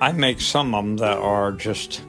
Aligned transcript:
I 0.00 0.12
make 0.12 0.42
some 0.42 0.74
of 0.74 0.84
them 0.84 0.96
that 0.98 1.16
are 1.16 1.52
just 1.52 2.02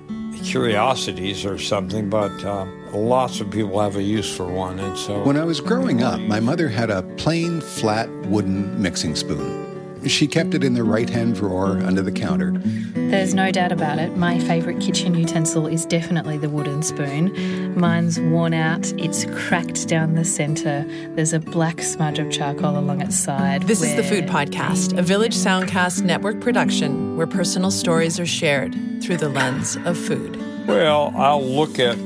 curiosities 0.44 1.46
or 1.46 1.58
something, 1.58 2.10
but 2.10 2.32
uh, 2.44 2.66
lots 2.92 3.40
of 3.40 3.50
people 3.50 3.80
have 3.80 3.96
a 3.96 4.04
use 4.04 4.36
for 4.36 4.46
one. 4.46 4.80
And 4.80 4.98
so, 4.98 5.24
when 5.24 5.38
I 5.38 5.46
was 5.46 5.62
growing 5.62 6.04
up, 6.04 6.20
my 6.20 6.42
mother 6.42 6.68
had 6.68 6.90
a 6.90 7.04
plain, 7.16 7.62
flat 7.62 8.10
wooden 8.28 8.82
mixing 8.82 9.16
spoon. 9.16 9.66
She 10.06 10.28
kept 10.28 10.54
it 10.54 10.64
in 10.64 10.74
the 10.74 10.84
right 10.84 11.10
hand 11.10 11.36
drawer 11.36 11.80
under 11.80 12.02
the 12.02 12.12
counter. 12.12 12.62
There's 13.10 13.34
no 13.34 13.52
doubt 13.52 13.72
about 13.72 14.00
it. 14.00 14.18
My 14.18 14.38
favourite 14.38 14.82
kitchen 14.82 15.16
utensil 15.16 15.66
is 15.66 15.86
definitely 15.86 16.38
the 16.38 16.50
wooden 16.50 16.84
spoon. 16.84 17.80
Mine's 17.80 18.20
worn 18.20 18.54
out, 18.54 18.92
it's 18.98 19.24
cracked 19.26 19.88
down 19.88 20.16
the 20.16 20.26
centre, 20.26 20.84
there's 21.16 21.32
a 21.32 21.40
black 21.40 21.82
smudge 21.82 22.20
of 22.20 22.30
charcoal 22.30 22.78
along 22.78 23.02
its 23.02 23.18
side. 23.18 23.64
This 23.64 23.80
where... 23.80 23.90
is 23.90 23.96
The 23.96 24.04
Food 24.04 24.26
Podcast, 24.26 24.98
a 24.98 25.02
Village 25.02 25.36
Soundcast 25.36 26.02
network 26.02 26.42
production 26.42 27.16
where 27.16 27.28
personal 27.28 27.72
stories 27.72 28.20
are 28.20 28.26
shared 28.26 28.76
through 29.02 29.18
the 29.18 29.30
lens 29.30 29.78
of 29.86 29.98
food. 29.98 30.36
Well, 30.68 31.14
I'll 31.16 31.46
look 31.46 31.80
at, 31.80 31.98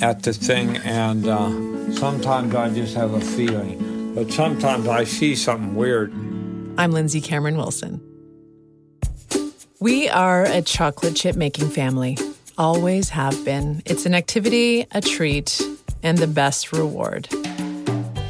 at 0.00 0.22
the 0.22 0.32
thing 0.32 0.76
and 0.76 1.26
uh, 1.26 1.92
sometimes 1.92 2.54
I 2.54 2.72
just 2.72 2.94
have 2.94 3.14
a 3.14 3.20
feeling, 3.20 4.14
but 4.14 4.30
sometimes 4.30 4.86
I 4.86 5.04
see 5.04 5.34
something 5.34 5.74
weird. 5.74 6.12
I'm 6.78 6.92
Lindsay 6.92 7.20
Cameron 7.20 7.56
Wilson. 7.56 8.00
We 9.78 10.08
are 10.08 10.44
a 10.44 10.62
chocolate 10.62 11.16
chip 11.16 11.36
making 11.36 11.68
family, 11.68 12.16
always 12.56 13.10
have 13.10 13.44
been. 13.44 13.82
It's 13.84 14.06
an 14.06 14.14
activity, 14.14 14.86
a 14.92 15.02
treat, 15.02 15.60
and 16.02 16.16
the 16.16 16.26
best 16.26 16.72
reward. 16.72 17.28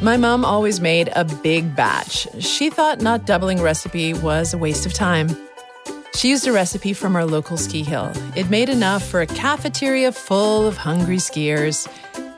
My 0.02 0.16
mom 0.16 0.44
always 0.44 0.80
made 0.80 1.12
a 1.14 1.24
big 1.24 1.76
batch. 1.76 2.26
She 2.42 2.68
thought 2.68 3.00
not 3.00 3.26
doubling 3.26 3.62
recipe 3.62 4.12
was 4.12 4.54
a 4.54 4.58
waste 4.58 4.86
of 4.86 4.92
time. 4.92 5.28
She 6.14 6.30
used 6.30 6.48
a 6.48 6.52
recipe 6.52 6.92
from 6.92 7.14
our 7.14 7.24
local 7.24 7.56
ski 7.56 7.84
hill. 7.84 8.10
It 8.34 8.50
made 8.50 8.68
enough 8.68 9.06
for 9.06 9.20
a 9.20 9.26
cafeteria 9.26 10.10
full 10.10 10.66
of 10.66 10.76
hungry 10.76 11.18
skiers, 11.18 11.86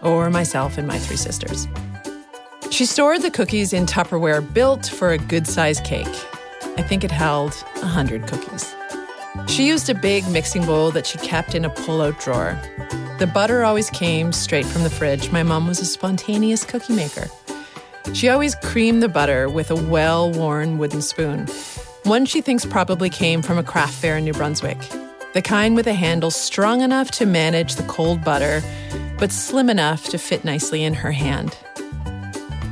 or 0.03 0.29
myself 0.29 0.77
and 0.77 0.87
my 0.87 0.99
three 0.99 1.17
sisters. 1.17 1.67
She 2.71 2.85
stored 2.85 3.23
the 3.23 3.31
cookies 3.31 3.73
in 3.73 3.87
Tupperware 3.87 4.43
built 4.53 4.87
for 4.87 5.13
a 5.13 5.19
good 5.19 5.47
sized 5.47 5.83
cake. 5.85 6.07
I 6.77 6.83
think 6.83 7.05
it 7.05 7.11
held 7.11 7.55
100 7.81 8.27
cookies. 8.27 8.75
She 9.49 9.67
used 9.67 9.89
a 9.89 9.95
big 9.95 10.29
mixing 10.29 10.65
bowl 10.67 10.91
that 10.93 11.07
she 11.07 11.19
kept 11.19 11.55
in 11.55 11.65
a 11.65 11.71
pull 11.71 12.03
out 12.03 12.21
drawer. 12.21 12.61
The 13.19 13.27
butter 13.27 13.65
always 13.65 13.91
came 13.91 14.31
straight 14.31 14.67
from 14.67 14.85
the 14.85 14.91
fridge. 14.91 15.33
My 15.33 15.43
mom 15.43 15.67
was 15.67 15.81
a 15.81 15.85
spontaneous 15.85 16.65
cookie 16.65 16.95
maker. 16.95 17.27
She 18.13 18.29
always 18.29 18.55
creamed 18.57 19.03
the 19.03 19.09
butter 19.09 19.49
with 19.49 19.71
a 19.71 19.75
well 19.75 20.31
worn 20.31 20.79
wooden 20.79 21.03
spoon. 21.03 21.47
One 22.05 22.27
she 22.27 22.41
thinks 22.41 22.65
probably 22.65 23.11
came 23.11 23.43
from 23.43 23.59
a 23.59 23.63
craft 23.63 23.95
fair 23.95 24.19
in 24.19 24.25
New 24.25 24.33
Brunswick. 24.33 24.79
The 25.35 25.43
kind 25.43 25.75
with 25.75 25.87
a 25.87 25.95
handle 25.95 26.31
strong 26.31 26.83
enough 26.83 27.11
to 27.13 27.27
manage 27.27 27.75
the 27.75 27.83
cold 27.85 28.23
butter, 28.23 28.63
but 29.19 29.33
slim 29.33 29.69
enough 29.69 30.09
to 30.11 30.19
fit 30.19 30.45
nicely 30.45 30.85
in 30.85 30.95
her 30.95 31.13
hand. 31.13 31.57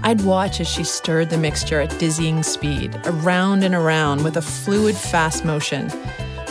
I'd 0.02 0.20
watch 0.22 0.60
as 0.60 0.68
she 0.68 0.84
stirred 0.84 1.30
the 1.30 1.38
mixture 1.38 1.80
at 1.80 1.98
dizzying 1.98 2.42
speed, 2.44 2.94
around 3.04 3.64
and 3.64 3.74
around 3.74 4.22
with 4.22 4.36
a 4.36 4.42
fluid, 4.42 4.94
fast 4.94 5.44
motion. 5.44 5.90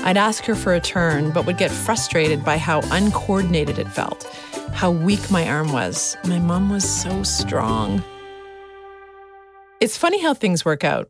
I'd 0.05 0.17
ask 0.17 0.45
her 0.45 0.53
for 0.53 0.71
a 0.75 0.79
turn, 0.79 1.31
but 1.31 1.47
would 1.47 1.57
get 1.57 1.71
frustrated 1.71 2.45
by 2.45 2.59
how 2.59 2.81
uncoordinated 2.91 3.79
it 3.79 3.87
felt, 3.87 4.23
how 4.71 4.91
weak 4.91 5.31
my 5.31 5.49
arm 5.49 5.73
was. 5.73 6.15
My 6.25 6.37
mom 6.37 6.69
was 6.69 6.87
so 6.87 7.23
strong. 7.23 8.03
It's 9.81 9.97
funny 9.97 10.21
how 10.21 10.35
things 10.35 10.63
work 10.63 10.83
out. 10.83 11.09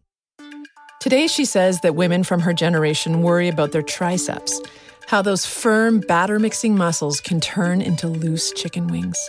Today, 1.01 1.27
she 1.27 1.43
says 1.43 1.81
that 1.81 1.95
women 1.95 2.23
from 2.23 2.39
her 2.39 2.53
generation 2.53 3.21
worry 3.21 3.49
about 3.49 3.73
their 3.73 3.81
triceps, 3.81 4.61
how 5.07 5.21
those 5.21 5.45
firm 5.45 5.99
batter 5.99 6.39
mixing 6.39 6.77
muscles 6.77 7.19
can 7.19 7.41
turn 7.41 7.81
into 7.81 8.07
loose 8.07 8.53
chicken 8.53 8.87
wings. 8.87 9.19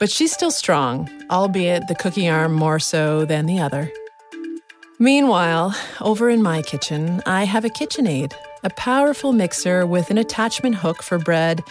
But 0.00 0.10
she's 0.10 0.32
still 0.32 0.50
strong, 0.50 1.10
albeit 1.30 1.88
the 1.88 1.94
cookie 1.94 2.28
arm 2.28 2.54
more 2.54 2.78
so 2.78 3.26
than 3.26 3.44
the 3.44 3.60
other. 3.60 3.92
Meanwhile, 4.98 5.76
over 6.00 6.30
in 6.30 6.42
my 6.42 6.62
kitchen, 6.62 7.22
I 7.26 7.44
have 7.44 7.66
a 7.66 7.68
KitchenAid, 7.68 8.32
a 8.62 8.70
powerful 8.70 9.32
mixer 9.32 9.86
with 9.86 10.10
an 10.10 10.18
attachment 10.18 10.76
hook 10.76 11.02
for 11.02 11.18
bread, 11.18 11.62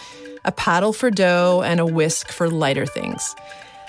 a 0.44 0.52
paddle 0.52 0.92
for 0.92 1.10
dough, 1.10 1.62
and 1.64 1.80
a 1.80 1.86
whisk 1.86 2.30
for 2.30 2.48
lighter 2.48 2.86
things. 2.86 3.34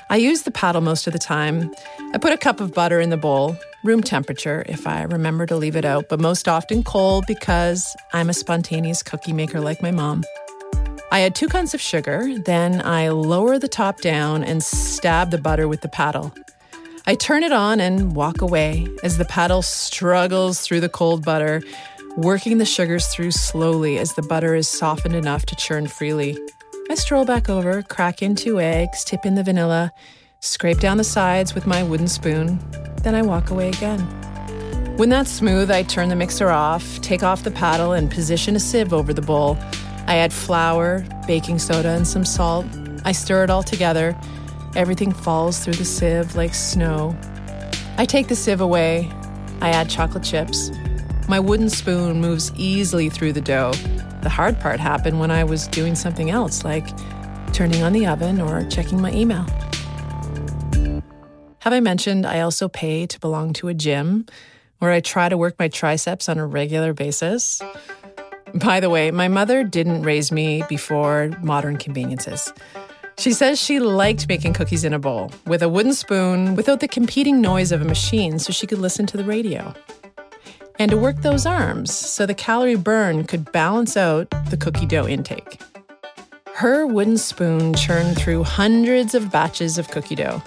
I 0.10 0.18
use 0.18 0.42
the 0.42 0.52
paddle 0.52 0.82
most 0.82 1.08
of 1.08 1.14
the 1.14 1.20
time. 1.20 1.72
I 2.14 2.18
put 2.18 2.34
a 2.34 2.38
cup 2.38 2.60
of 2.60 2.74
butter 2.74 3.00
in 3.00 3.12
the 3.12 3.18
bowl, 3.18 3.56
room 3.84 4.02
temperature 4.02 4.66
if 4.68 4.88
I 4.88 5.04
remember 5.04 5.46
to 5.46 5.56
leave 5.56 5.76
it 5.76 5.86
out, 5.86 6.10
but 6.10 6.20
most 6.20 6.48
often 6.48 6.84
cold 6.84 7.26
because 7.28 7.96
I'm 8.12 8.30
a 8.30 8.34
spontaneous 8.34 9.04
cookie 9.04 9.34
maker 9.34 9.60
like 9.60 9.82
my 9.82 9.92
mom. 9.92 10.24
I 11.12 11.22
add 11.22 11.36
two 11.36 11.48
cups 11.48 11.74
of 11.74 11.82
sugar, 11.82 12.38
then 12.46 12.82
I 12.86 13.10
lower 13.10 13.58
the 13.58 13.68
top 13.68 14.02
down 14.02 14.44
and 14.44 14.64
stab 14.64 15.32
the 15.32 15.38
butter 15.38 15.68
with 15.68 15.82
the 15.82 15.90
paddle. 15.90 16.34
I 17.08 17.16
turn 17.16 17.42
it 17.44 17.52
on 17.52 17.80
and 17.80 18.16
walk 18.16 18.42
away 18.42 18.88
as 19.04 19.18
the 19.18 19.26
paddle 19.26 19.64
struggles 19.64 20.62
through 20.62 20.82
the 20.82 20.90
cold 20.90 21.26
butter, 21.26 21.64
working 22.18 22.58
the 22.58 22.66
sugars 22.66 23.08
through 23.08 23.32
slowly 23.32 23.98
as 23.98 24.14
the 24.14 24.22
butter 24.22 24.56
is 24.56 24.68
softened 24.68 25.16
enough 25.16 25.46
to 25.48 25.56
churn 25.56 25.88
freely. 25.88 26.38
I 26.90 26.96
stroll 26.96 27.26
back 27.26 27.50
over, 27.50 27.84
crack 27.84 28.22
in 28.22 28.36
two 28.36 28.60
eggs, 28.60 29.04
tip 29.04 29.26
in 29.26 29.36
the 29.36 29.44
vanilla, 29.44 29.92
scrape 30.40 30.80
down 30.80 30.98
the 30.98 31.04
sides 31.04 31.54
with 31.54 31.68
my 31.68 31.84
wooden 31.84 32.08
spoon, 32.08 32.60
then 33.04 33.16
I 33.16 33.22
walk 33.22 33.52
away 33.52 33.70
again. 33.70 34.00
When 34.98 35.10
that's 35.10 35.32
smooth, 35.32 35.72
I 35.72 35.84
turn 35.84 36.10
the 36.10 36.16
mixer 36.16 36.50
off, 36.50 37.00
take 37.02 37.24
off 37.24 37.44
the 37.44 37.52
paddle, 37.52 37.94
and 37.94 38.12
position 38.12 38.56
a 38.56 38.60
sieve 38.60 38.92
over 38.92 39.14
the 39.14 39.22
bowl. 39.22 39.58
I 40.08 40.18
add 40.18 40.34
flour, 40.34 41.06
baking 41.28 41.60
soda, 41.60 41.90
and 41.90 42.08
some 42.08 42.26
salt. 42.26 42.66
I 43.06 43.14
stir 43.14 43.44
it 43.46 43.50
all 43.50 43.64
together. 43.64 44.20
Everything 44.76 45.14
falls 45.14 45.60
through 45.64 45.76
the 45.76 45.86
sieve 45.86 46.36
like 46.36 46.54
snow. 46.54 47.16
I 47.98 48.06
take 48.06 48.28
the 48.28 48.36
sieve 48.36 48.60
away. 48.60 49.10
I 49.62 49.70
add 49.70 49.90
chocolate 49.90 50.24
chips. 50.24 50.72
My 51.30 51.40
wooden 51.40 51.70
spoon 51.70 52.22
moves 52.22 52.52
easily 52.56 53.08
through 53.08 53.34
the 53.34 53.42
dough. 53.42 53.74
The 54.24 54.30
hard 54.30 54.60
part 54.60 54.80
happened 54.80 55.20
when 55.20 55.30
I 55.30 55.44
was 55.44 55.68
doing 55.68 55.94
something 55.94 56.32
else, 56.32 56.66
like 56.66 56.88
turning 57.54 57.84
on 57.84 57.94
the 57.94 58.08
oven 58.08 58.42
or 58.42 58.68
checking 58.68 59.00
my 59.00 59.12
email. 59.12 59.46
Have 61.60 61.72
I 61.72 61.82
mentioned 61.82 62.26
I 62.26 62.40
also 62.40 62.68
pay 62.68 63.06
to 63.06 63.20
belong 63.20 63.54
to 63.54 63.68
a 63.68 63.76
gym 63.76 64.26
where 64.80 64.90
I 64.90 65.02
try 65.02 65.30
to 65.30 65.38
work 65.38 65.54
my 65.60 65.68
triceps 65.68 66.30
on 66.30 66.40
a 66.40 66.48
regular 66.48 66.94
basis? 66.94 67.62
By 68.56 68.80
the 68.80 68.90
way, 68.90 69.12
my 69.12 69.28
mother 69.28 69.64
didn't 69.64 70.02
raise 70.02 70.32
me 70.32 70.64
before 70.68 71.30
modern 71.44 71.78
conveniences. 71.78 72.52
She 73.20 73.34
says 73.34 73.62
she 73.62 73.80
liked 73.80 74.28
making 74.28 74.54
cookies 74.54 74.84
in 74.84 74.94
a 74.96 75.00
bowl 75.00 75.32
with 75.46 75.62
a 75.62 75.70
wooden 75.70 75.94
spoon 75.94 76.56
without 76.56 76.80
the 76.80 76.88
competing 76.88 77.40
noise 77.40 77.72
of 77.72 77.84
a 77.84 77.86
machine 77.86 78.40
so 78.40 78.52
she 78.52 78.66
could 78.66 78.80
listen 78.80 79.06
to 79.06 79.18
the 79.18 79.24
radio. 79.24 79.76
And 80.80 80.90
to 80.92 80.98
work 80.98 81.18
those 81.18 81.46
arms 81.46 81.94
so 81.94 82.26
the 82.26 82.34
calorie 82.34 82.76
burn 82.76 83.26
could 83.26 83.52
balance 83.52 83.98
out 83.98 84.30
the 84.50 84.56
cookie 84.56 84.86
dough 84.86 85.06
intake. 85.06 85.62
Her 86.54 86.88
wooden 86.88 87.18
spoon 87.18 87.74
churned 87.74 88.18
through 88.18 88.46
hundreds 88.46 89.14
of 89.14 89.30
batches 89.30 89.78
of 89.78 89.90
cookie 89.90 90.16
dough. 90.16 90.42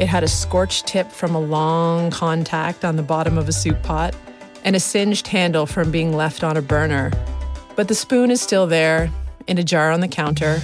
It 0.00 0.08
had 0.08 0.24
a 0.24 0.28
scorched 0.28 0.88
tip 0.88 1.10
from 1.12 1.34
a 1.34 1.40
long 1.40 2.10
contact 2.10 2.84
on 2.84 2.96
the 2.96 3.02
bottom 3.02 3.38
of 3.38 3.48
a 3.48 3.52
soup 3.52 3.82
pot 3.84 4.16
and 4.64 4.74
a 4.74 4.80
singed 4.80 5.28
handle 5.28 5.64
from 5.64 5.92
being 5.92 6.12
left 6.12 6.42
on 6.42 6.56
a 6.56 6.62
burner. 6.62 7.12
But 7.76 7.86
the 7.86 7.94
spoon 7.94 8.32
is 8.32 8.40
still 8.40 8.66
there 8.66 9.10
in 9.46 9.58
a 9.58 9.64
jar 9.64 9.92
on 9.92 10.00
the 10.00 10.08
counter, 10.08 10.60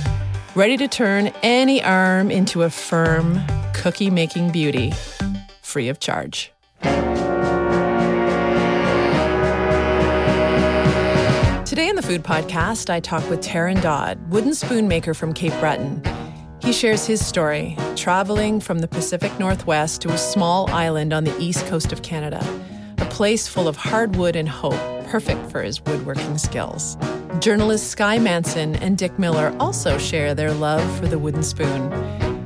ready 0.57 0.77
to 0.77 0.89
turn 0.89 1.33
any 1.43 1.83
arm 1.83 2.33
into 2.33 2.65
a 2.65 2.71
firm, 2.71 3.41
cookie 3.75 4.11
making 4.11 4.51
beauty, 4.51 4.93
free 5.63 5.89
of 5.89 6.01
charge. 6.01 6.53
Today 11.73 11.89
in 11.89 11.97
the 11.97 12.03
Food 12.03 12.23
Podcast, 12.23 12.91
I 12.91 13.01
talk 13.01 13.27
with 13.31 13.41
Terron 13.41 13.81
Dodd, 13.81 14.19
wooden 14.31 14.55
spoon 14.55 14.89
maker 14.89 15.15
from 15.15 15.33
Cape 15.33 15.59
Breton. 15.59 16.03
He 16.61 16.71
shares 16.71 17.07
his 17.07 17.25
story, 17.25 17.79
traveling 17.97 18.61
from 18.61 18.81
the 18.81 18.89
Pacific 18.89 19.33
Northwest 19.39 20.03
to 20.03 20.11
a 20.11 20.19
small 20.19 20.69
island 20.69 21.15
on 21.15 21.25
the 21.25 21.35
east 21.41 21.65
coast 21.69 21.91
of 21.91 22.03
Canada 22.03 22.47
a 22.99 23.07
place 23.07 23.49
full 23.49 23.69
of 23.69 23.77
hardwood 23.77 24.37
and 24.37 24.51
hope, 24.51 24.75
perfect 25.07 25.51
for 25.51 25.63
his 25.63 25.81
woodworking 25.87 26.37
skills. 26.37 26.99
Journalists 27.41 27.89
Skye 27.89 28.19
Manson 28.19 28.77
and 28.77 28.99
Dick 28.99 29.19
Miller 29.19 29.57
also 29.59 29.97
share 29.97 30.35
their 30.35 30.53
love 30.53 30.85
for 30.99 31.07
the 31.07 31.19
wooden 31.19 31.43
spoon. 31.43 31.91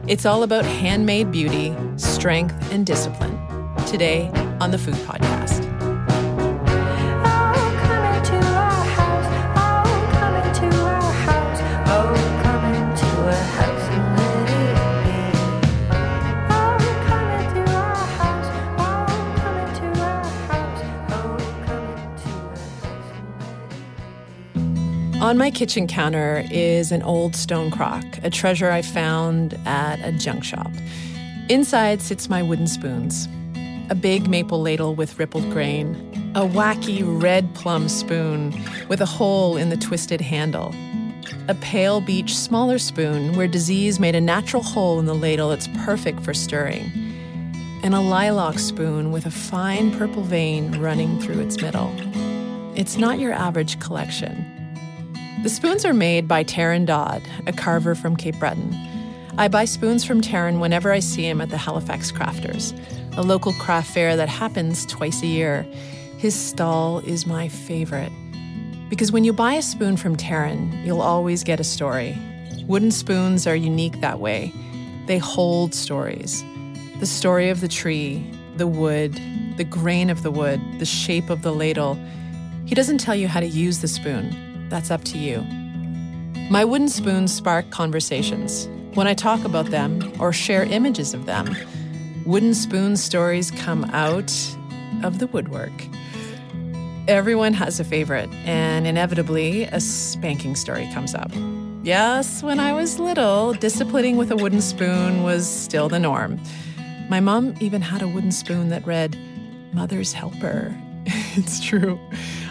It's 0.07 0.25
all 0.25 0.45
about 0.45 0.65
handmade 0.65 1.33
beauty, 1.33 1.75
strength, 1.97 2.73
and 2.73 2.87
discipline. 2.87 3.37
Today 3.89 4.31
on 4.61 4.71
the 4.71 4.79
Food 4.79 4.95
Podcast. 4.95 5.36
On 25.27 25.37
my 25.37 25.51
kitchen 25.51 25.89
counter 25.89 26.45
is 26.53 26.93
an 26.93 27.03
old 27.03 27.35
stone 27.35 27.73
crock, 27.73 28.05
a 28.23 28.31
treasure 28.31 28.71
I 28.71 28.81
found 28.81 29.59
at 29.67 29.99
a 30.07 30.13
junk 30.13 30.45
shop. 30.45 30.71
Inside 31.49 32.01
sits 32.01 32.29
my 32.29 32.45
wooden 32.45 32.69
spoons, 32.69 33.27
a 33.91 33.97
big 33.97 34.29
maple 34.29 34.63
ladle 34.63 34.95
with 34.95 35.19
rippled 35.19 35.51
grain, 35.51 35.97
a 36.37 36.43
wacky 36.43 37.03
red 37.03 37.53
plum 37.57 37.89
spoon 37.89 38.55
with 38.87 39.01
a 39.01 39.05
hole 39.05 39.57
in 39.57 39.69
the 39.69 39.77
twisted 39.77 40.21
handle, 40.21 40.73
a 41.49 41.57
pale 41.57 42.01
beech 42.01 42.37
smaller 42.37 42.79
spoon 42.79 43.35
where 43.37 43.49
disease 43.49 43.99
made 43.99 44.15
a 44.15 44.21
natural 44.21 44.63
hole 44.63 45.01
in 45.01 45.07
the 45.07 45.15
ladle 45.15 45.49
that's 45.49 45.67
perfect 45.79 46.21
for 46.21 46.35
stirring, 46.35 46.89
and 47.83 47.97
a 47.97 48.01
lilac 48.01 48.61
spoon 48.61 49.11
with 49.11 49.27
a 49.27 49.33
fine 49.33 49.91
purple 49.99 50.23
vein 50.23 50.81
running 50.81 51.21
through 51.21 51.41
its 51.41 51.61
middle. 51.61 51.93
It's 52.77 52.97
not 52.97 53.19
your 53.19 53.33
average 53.33 53.81
collection. 53.81 54.53
The 55.47 55.51
spoons 55.51 55.85
are 55.85 55.95
made 55.95 56.27
by 56.27 56.43
Terron 56.43 56.87
Dodd, 56.87 57.23
a 57.47 57.53
carver 57.53 57.95
from 57.95 58.17
Cape 58.17 58.37
Breton. 58.41 58.75
I 59.39 59.47
buy 59.47 59.65
spoons 59.65 60.05
from 60.05 60.21
Terron 60.21 60.59
whenever 60.59 60.91
I 60.91 60.99
see 60.99 61.25
him 61.25 61.41
at 61.41 61.51
the 61.51 61.57
Halifax 61.57 62.11
Crafters, 62.11 62.77
a 63.17 63.23
local 63.23 63.53
craft 63.53 63.95
fair 63.95 64.17
that 64.17 64.29
happens 64.29 64.85
twice 64.87 65.23
a 65.23 65.29
year. 65.29 65.63
His 66.19 66.35
stall 66.35 66.99
is 66.99 67.29
my 67.29 67.47
favorite. 67.47 68.11
Because 68.91 69.13
when 69.13 69.23
you 69.23 69.33
buy 69.33 69.55
a 69.55 69.63
spoon 69.63 69.97
from 69.97 70.17
Terron, 70.17 70.85
you'll 70.85 71.01
always 71.01 71.45
get 71.45 71.61
a 71.61 71.63
story. 71.63 72.19
Wooden 72.67 72.91
spoons 72.91 73.47
are 73.47 73.55
unique 73.55 74.01
that 74.01 74.19
way. 74.19 74.53
They 75.07 75.19
hold 75.19 75.77
stories. 75.77 76.43
The 76.99 77.07
story 77.07 77.51
of 77.51 77.61
the 77.61 77.69
tree, 77.69 78.29
the 78.57 78.67
wood, 78.67 79.15
the 79.59 79.65
grain 79.65 80.11
of 80.11 80.25
the 80.25 80.33
wood, 80.33 80.61
the 80.81 80.85
shape 80.85 81.31
of 81.31 81.43
the 81.43 81.53
ladle. 81.53 81.97
He 82.65 82.75
doesn't 82.75 82.99
tell 82.99 83.15
you 83.15 83.29
how 83.29 83.39
to 83.39 83.47
use 83.47 83.79
the 83.79 83.87
spoon. 83.87 84.46
That's 84.69 84.91
up 84.91 85.05
to 85.05 85.19
you. 85.19 85.43
My 86.51 86.65
wooden 86.65 86.89
spoons 86.89 87.33
spark 87.33 87.71
conversations. 87.71 88.69
When 88.95 89.07
I 89.07 89.15
talk 89.15 89.45
about 89.45 89.67
them 89.67 90.13
or 90.19 90.33
share 90.33 90.65
images 90.65 91.13
of 91.13 91.27
them, 91.27 91.57
wooden 92.25 92.55
spoon 92.55 92.97
stories 92.97 93.51
come 93.51 93.85
out 93.87 94.33
of 95.03 95.19
the 95.19 95.27
woodwork. 95.27 95.73
Everyone 97.09 97.55
has 97.55 97.79
a 97.79 97.85
favorite, 97.85 98.29
and 98.45 98.87
inevitably, 98.87 99.65
a 99.65 99.81
spanking 99.81 100.57
story 100.57 100.89
comes 100.93 101.15
up. 101.15 101.31
Yes, 101.85 102.43
when 102.43 102.59
I 102.59 102.73
was 102.73 102.99
little, 102.99 103.53
disciplining 103.53 104.17
with 104.17 104.33
a 104.33 104.37
wooden 104.37 104.61
spoon 104.61 105.23
was 105.23 105.49
still 105.49 105.89
the 105.89 106.01
norm. 106.01 106.41
My 107.09 107.21
mom 107.21 107.55
even 107.61 107.81
had 107.81 108.03
a 108.03 108.09
wooden 108.09 108.33
spoon 108.33 108.71
that 108.71 108.85
read, 108.85 109.17
Mother's 109.73 110.13
Helper. 110.13 110.75
it's 111.37 111.65
true. 111.65 112.01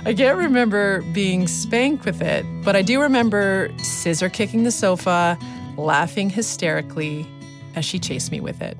I 0.05 0.13
can't 0.13 0.37
remember 0.37 1.01
being 1.13 1.47
spanked 1.47 2.05
with 2.05 2.21
it, 2.21 2.45
but 2.63 2.75
I 2.75 2.83
do 2.83 3.01
remember 3.01 3.71
scissor 3.79 4.29
kicking 4.29 4.63
the 4.63 4.69
sofa, 4.69 5.35
laughing 5.77 6.29
hysterically 6.29 7.27
as 7.73 7.85
she 7.85 7.97
chased 7.97 8.31
me 8.31 8.39
with 8.39 8.61
it. 8.61 8.77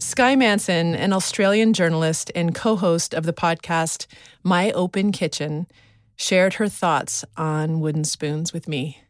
Skye 0.00 0.34
Manson, 0.34 0.96
an 0.96 1.12
Australian 1.12 1.74
journalist 1.74 2.32
and 2.34 2.56
co 2.56 2.74
host 2.74 3.14
of 3.14 3.24
the 3.24 3.32
podcast 3.32 4.06
My 4.42 4.72
Open 4.72 5.12
Kitchen, 5.12 5.68
shared 6.16 6.54
her 6.54 6.68
thoughts 6.68 7.24
on 7.36 7.78
wooden 7.78 8.02
spoons 8.02 8.52
with 8.52 8.66
me. 8.66 9.00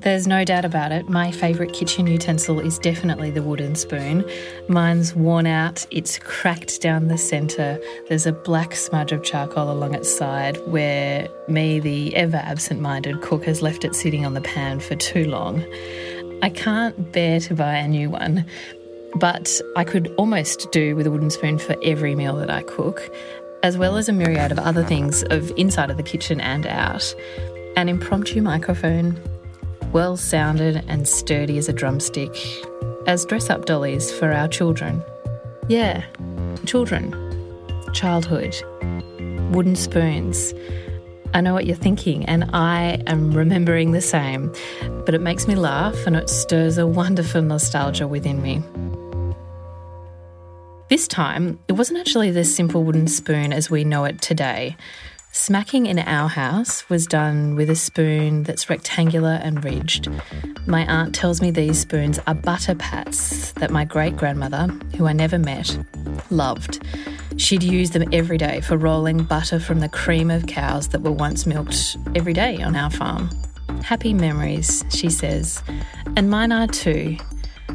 There's 0.00 0.26
no 0.26 0.46
doubt 0.46 0.64
about 0.64 0.92
it. 0.92 1.10
My 1.10 1.30
favourite 1.30 1.74
kitchen 1.74 2.06
utensil 2.06 2.58
is 2.58 2.78
definitely 2.78 3.30
the 3.30 3.42
wooden 3.42 3.74
spoon. 3.74 4.24
Mine's 4.66 5.14
worn 5.14 5.46
out, 5.46 5.86
it's 5.90 6.18
cracked 6.18 6.80
down 6.80 7.08
the 7.08 7.18
centre. 7.18 7.78
There's 8.08 8.24
a 8.24 8.32
black 8.32 8.74
smudge 8.74 9.12
of 9.12 9.22
charcoal 9.22 9.70
along 9.70 9.94
its 9.94 10.10
side 10.10 10.56
where 10.66 11.28
me, 11.48 11.80
the 11.80 12.16
ever 12.16 12.38
absent 12.38 12.80
minded 12.80 13.20
cook, 13.20 13.44
has 13.44 13.60
left 13.60 13.84
it 13.84 13.94
sitting 13.94 14.24
on 14.24 14.32
the 14.32 14.40
pan 14.40 14.80
for 14.80 14.96
too 14.96 15.26
long. 15.26 15.62
I 16.40 16.48
can't 16.48 17.12
bear 17.12 17.38
to 17.40 17.54
buy 17.54 17.74
a 17.74 17.86
new 17.86 18.08
one, 18.08 18.46
but 19.16 19.60
I 19.76 19.84
could 19.84 20.14
almost 20.16 20.72
do 20.72 20.96
with 20.96 21.06
a 21.06 21.10
wooden 21.10 21.28
spoon 21.28 21.58
for 21.58 21.76
every 21.84 22.14
meal 22.14 22.36
that 22.36 22.48
I 22.48 22.62
cook, 22.62 23.02
as 23.62 23.76
well 23.76 23.98
as 23.98 24.08
a 24.08 24.14
myriad 24.14 24.50
of 24.50 24.58
other 24.60 24.82
things 24.82 25.24
of 25.24 25.52
inside 25.58 25.90
of 25.90 25.98
the 25.98 26.02
kitchen 26.02 26.40
and 26.40 26.66
out. 26.66 27.14
An 27.76 27.90
impromptu 27.90 28.40
microphone, 28.40 29.20
well 29.92 30.16
sounded 30.16 30.84
and 30.88 31.06
sturdy 31.08 31.58
as 31.58 31.68
a 31.68 31.72
drumstick, 31.72 32.34
as 33.06 33.24
dress 33.24 33.50
up 33.50 33.66
dollies 33.66 34.10
for 34.10 34.32
our 34.32 34.48
children. 34.48 35.02
Yeah, 35.68 36.04
children, 36.64 37.12
childhood, 37.92 38.56
wooden 39.52 39.76
spoons. 39.76 40.54
I 41.32 41.40
know 41.40 41.54
what 41.54 41.66
you're 41.66 41.76
thinking, 41.76 42.24
and 42.26 42.50
I 42.52 43.02
am 43.06 43.32
remembering 43.32 43.92
the 43.92 44.00
same, 44.00 44.52
but 45.04 45.14
it 45.14 45.20
makes 45.20 45.46
me 45.46 45.54
laugh 45.54 46.06
and 46.06 46.16
it 46.16 46.28
stirs 46.28 46.78
a 46.78 46.86
wonderful 46.86 47.42
nostalgia 47.42 48.06
within 48.06 48.42
me. 48.42 48.62
This 50.88 51.06
time, 51.06 51.60
it 51.68 51.72
wasn't 51.74 52.00
actually 52.00 52.32
the 52.32 52.44
simple 52.44 52.82
wooden 52.82 53.06
spoon 53.06 53.52
as 53.52 53.70
we 53.70 53.84
know 53.84 54.04
it 54.04 54.20
today. 54.20 54.76
Smacking 55.32 55.86
in 55.86 56.00
our 56.00 56.28
house 56.28 56.88
was 56.88 57.06
done 57.06 57.54
with 57.54 57.70
a 57.70 57.76
spoon 57.76 58.42
that's 58.42 58.68
rectangular 58.68 59.38
and 59.42 59.64
ridged. 59.64 60.08
My 60.66 60.84
aunt 60.86 61.14
tells 61.14 61.40
me 61.40 61.52
these 61.52 61.78
spoons 61.78 62.18
are 62.26 62.34
butter 62.34 62.74
pats 62.74 63.52
that 63.52 63.70
my 63.70 63.84
great 63.84 64.16
grandmother, 64.16 64.66
who 64.96 65.06
I 65.06 65.12
never 65.12 65.38
met, 65.38 65.78
loved. 66.30 66.84
She'd 67.36 67.62
use 67.62 67.90
them 67.90 68.08
every 68.12 68.38
day 68.38 68.60
for 68.60 68.76
rolling 68.76 69.22
butter 69.22 69.60
from 69.60 69.78
the 69.78 69.88
cream 69.88 70.32
of 70.32 70.48
cows 70.48 70.88
that 70.88 71.02
were 71.02 71.12
once 71.12 71.46
milked 71.46 71.96
every 72.16 72.32
day 72.32 72.60
on 72.60 72.74
our 72.74 72.90
farm. 72.90 73.30
Happy 73.84 74.12
memories, 74.12 74.84
she 74.90 75.08
says, 75.08 75.62
and 76.16 76.28
mine 76.28 76.50
are 76.50 76.66
too. 76.66 77.16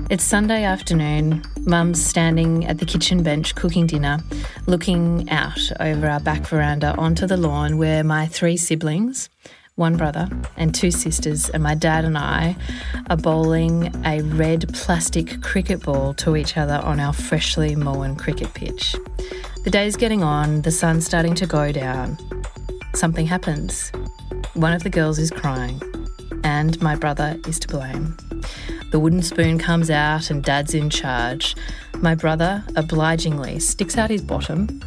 It's 0.09 0.24
Sunday 0.24 0.63
afternoon. 0.63 1.42
Mum's 1.62 2.03
standing 2.03 2.65
at 2.65 2.77
the 2.77 2.86
kitchen 2.86 3.24
bench 3.24 3.56
cooking 3.56 3.88
dinner, 3.88 4.19
looking 4.68 5.30
out 5.30 5.59
over 5.80 6.07
our 6.07 6.19
back 6.19 6.45
veranda 6.45 6.95
onto 6.95 7.25
the 7.25 7.38
lawn 7.38 7.77
where 7.77 8.03
my 8.03 8.27
three 8.27 8.56
siblings, 8.56 9.30
one 9.75 9.97
brother 9.97 10.30
and 10.57 10.75
two 10.75 10.92
sisters, 10.92 11.50
and 11.50 11.63
my 11.63 11.74
dad 11.75 12.06
and 12.06 12.18
I 12.18 12.56
are 13.09 13.18
bowling 13.18 13.92
a 14.06 14.21
red 14.21 14.71
plastic 14.74 15.42
cricket 15.42 15.83
ball 15.83 16.13
to 16.15 16.36
each 16.36 16.56
other 16.56 16.75
on 16.75 17.00
our 17.00 17.13
freshly 17.13 17.75
mown 17.75 18.15
cricket 18.15 18.53
pitch. 18.53 18.95
The 19.63 19.71
day's 19.71 19.95
getting 19.95 20.21
on, 20.21 20.62
the 20.62 20.71
sun's 20.71 21.06
starting 21.06 21.36
to 21.36 21.47
go 21.47 21.71
down. 21.71 22.18
Something 22.94 23.25
happens. 23.25 23.92
One 24.53 24.73
of 24.73 24.83
the 24.83 24.90
girls 24.90 25.18
is 25.19 25.31
crying, 25.31 25.81
and 26.44 26.80
my 26.81 26.95
brother 26.95 27.40
is 27.47 27.59
to 27.59 27.68
blame. 27.68 28.16
The 28.95 28.99
wooden 29.02 29.23
spoon 29.23 29.59
comes 29.59 29.90
out 29.90 30.30
and 30.30 30.42
Dad's 30.42 30.73
in 30.73 30.90
charge. 30.90 31.57
My 31.95 32.16
brother 32.16 32.64
obligingly 32.78 33.59
sticks 33.59 33.97
out 33.97 34.09
his 34.09 34.21
bottom 34.21 34.81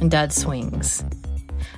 and 0.00 0.10
Dad 0.10 0.32
swings. 0.32 1.04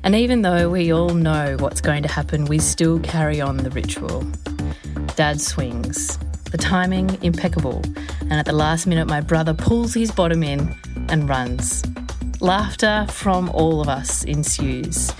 And 0.02 0.14
even 0.14 0.40
though 0.40 0.70
we 0.70 0.90
all 0.90 1.10
know 1.10 1.58
what's 1.58 1.82
going 1.82 2.02
to 2.04 2.08
happen, 2.08 2.46
we 2.46 2.60
still 2.60 2.98
carry 3.00 3.42
on 3.42 3.58
the 3.58 3.68
ritual. 3.72 4.22
Dad 5.16 5.38
swings. 5.38 6.16
The 6.50 6.56
timing 6.56 7.22
impeccable, 7.22 7.82
and 8.22 8.32
at 8.32 8.46
the 8.46 8.54
last 8.54 8.86
minute, 8.86 9.06
my 9.06 9.20
brother 9.20 9.52
pulls 9.52 9.92
his 9.92 10.10
bottom 10.10 10.42
in 10.42 10.74
and 11.10 11.28
runs. 11.28 11.84
Laughter 12.40 13.04
from 13.10 13.50
all 13.50 13.82
of 13.82 13.88
us 13.90 14.24
ensues. 14.24 15.12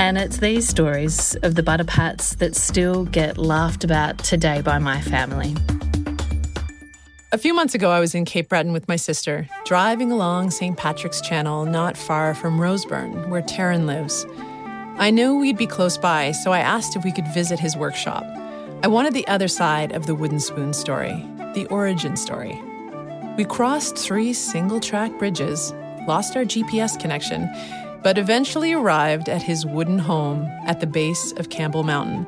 And 0.00 0.16
it's 0.16 0.38
these 0.38 0.66
stories 0.66 1.36
of 1.42 1.56
the 1.56 1.62
butter 1.62 1.84
pats 1.84 2.34
that 2.36 2.56
still 2.56 3.04
get 3.04 3.36
laughed 3.36 3.84
about 3.84 4.16
today 4.20 4.62
by 4.62 4.78
my 4.78 4.98
family. 5.02 5.54
A 7.32 7.36
few 7.36 7.52
months 7.52 7.74
ago, 7.74 7.90
I 7.90 8.00
was 8.00 8.14
in 8.14 8.24
Cape 8.24 8.48
Breton 8.48 8.72
with 8.72 8.88
my 8.88 8.96
sister, 8.96 9.46
driving 9.66 10.10
along 10.10 10.52
St. 10.52 10.74
Patrick's 10.74 11.20
Channel 11.20 11.66
not 11.66 11.98
far 11.98 12.34
from 12.34 12.58
Roseburn, 12.58 13.28
where 13.28 13.42
Terron 13.42 13.84
lives. 13.84 14.24
I 14.96 15.10
knew 15.10 15.38
we'd 15.38 15.58
be 15.58 15.66
close 15.66 15.98
by, 15.98 16.32
so 16.32 16.50
I 16.50 16.60
asked 16.60 16.96
if 16.96 17.04
we 17.04 17.12
could 17.12 17.28
visit 17.34 17.60
his 17.60 17.76
workshop. 17.76 18.24
I 18.82 18.88
wanted 18.88 19.12
the 19.12 19.28
other 19.28 19.48
side 19.48 19.92
of 19.92 20.06
the 20.06 20.14
wooden 20.14 20.40
spoon 20.40 20.72
story, 20.72 21.22
the 21.52 21.66
origin 21.66 22.16
story. 22.16 22.58
We 23.36 23.44
crossed 23.44 23.98
three 23.98 24.32
single 24.32 24.80
track 24.80 25.18
bridges, 25.18 25.74
lost 26.06 26.36
our 26.36 26.44
GPS 26.44 26.98
connection, 26.98 27.50
but 28.02 28.18
eventually 28.18 28.72
arrived 28.72 29.28
at 29.28 29.42
his 29.42 29.66
wooden 29.66 29.98
home 29.98 30.46
at 30.66 30.80
the 30.80 30.86
base 30.86 31.32
of 31.32 31.50
Campbell 31.50 31.82
Mountain, 31.82 32.26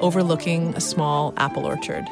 overlooking 0.00 0.74
a 0.74 0.80
small 0.80 1.32
apple 1.36 1.64
orchard. 1.64 2.04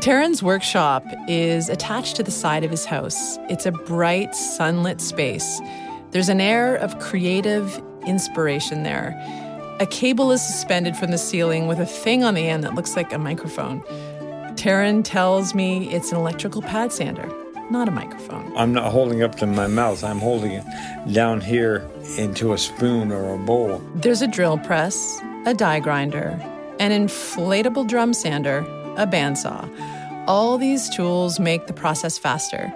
Terron's 0.00 0.42
workshop 0.42 1.04
is 1.26 1.68
attached 1.68 2.14
to 2.16 2.22
the 2.22 2.30
side 2.30 2.62
of 2.62 2.70
his 2.70 2.84
house. 2.84 3.36
It's 3.48 3.66
a 3.66 3.72
bright, 3.72 4.34
sunlit 4.34 5.00
space. 5.00 5.60
There's 6.12 6.28
an 6.28 6.40
air 6.40 6.76
of 6.76 6.98
creative 7.00 7.82
inspiration 8.06 8.84
there. 8.84 9.16
A 9.80 9.86
cable 9.86 10.30
is 10.30 10.40
suspended 10.40 10.96
from 10.96 11.10
the 11.10 11.18
ceiling 11.18 11.66
with 11.66 11.80
a 11.80 11.86
thing 11.86 12.22
on 12.22 12.34
the 12.34 12.48
end 12.48 12.62
that 12.64 12.74
looks 12.74 12.96
like 12.96 13.12
a 13.12 13.18
microphone. 13.18 13.82
Terron 14.54 15.04
tells 15.04 15.54
me 15.54 15.92
it's 15.92 16.12
an 16.12 16.18
electrical 16.18 16.62
pad 16.62 16.92
sander 16.92 17.28
not 17.70 17.88
a 17.88 17.90
microphone. 17.90 18.52
I'm 18.56 18.72
not 18.72 18.92
holding 18.92 19.22
up 19.22 19.36
to 19.36 19.46
my 19.46 19.66
mouth. 19.66 20.02
I'm 20.02 20.18
holding 20.18 20.52
it 20.52 20.64
down 21.12 21.40
here 21.40 21.88
into 22.16 22.52
a 22.52 22.58
spoon 22.58 23.12
or 23.12 23.34
a 23.34 23.38
bowl. 23.38 23.82
There's 23.94 24.22
a 24.22 24.26
drill 24.26 24.58
press, 24.58 25.20
a 25.46 25.54
die 25.54 25.80
grinder, 25.80 26.40
an 26.78 26.90
inflatable 26.90 27.86
drum 27.86 28.14
sander, 28.14 28.58
a 28.96 29.06
bandsaw. 29.06 29.68
All 30.26 30.58
these 30.58 30.88
tools 30.90 31.40
make 31.40 31.66
the 31.66 31.72
process 31.72 32.18
faster. 32.18 32.72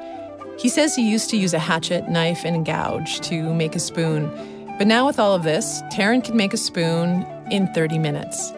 He 0.58 0.68
says 0.68 0.94
he 0.94 1.10
used 1.10 1.30
to 1.30 1.36
use 1.36 1.54
a 1.54 1.58
hatchet, 1.58 2.08
knife, 2.08 2.44
and 2.44 2.64
gouge 2.64 3.20
to 3.22 3.52
make 3.54 3.74
a 3.74 3.80
spoon, 3.80 4.30
but 4.78 4.86
now 4.86 5.06
with 5.06 5.18
all 5.18 5.34
of 5.34 5.42
this, 5.42 5.82
Terron 5.92 6.24
can 6.24 6.36
make 6.36 6.52
a 6.52 6.56
spoon 6.56 7.26
in 7.50 7.72
30 7.74 7.98
minutes. 7.98 8.52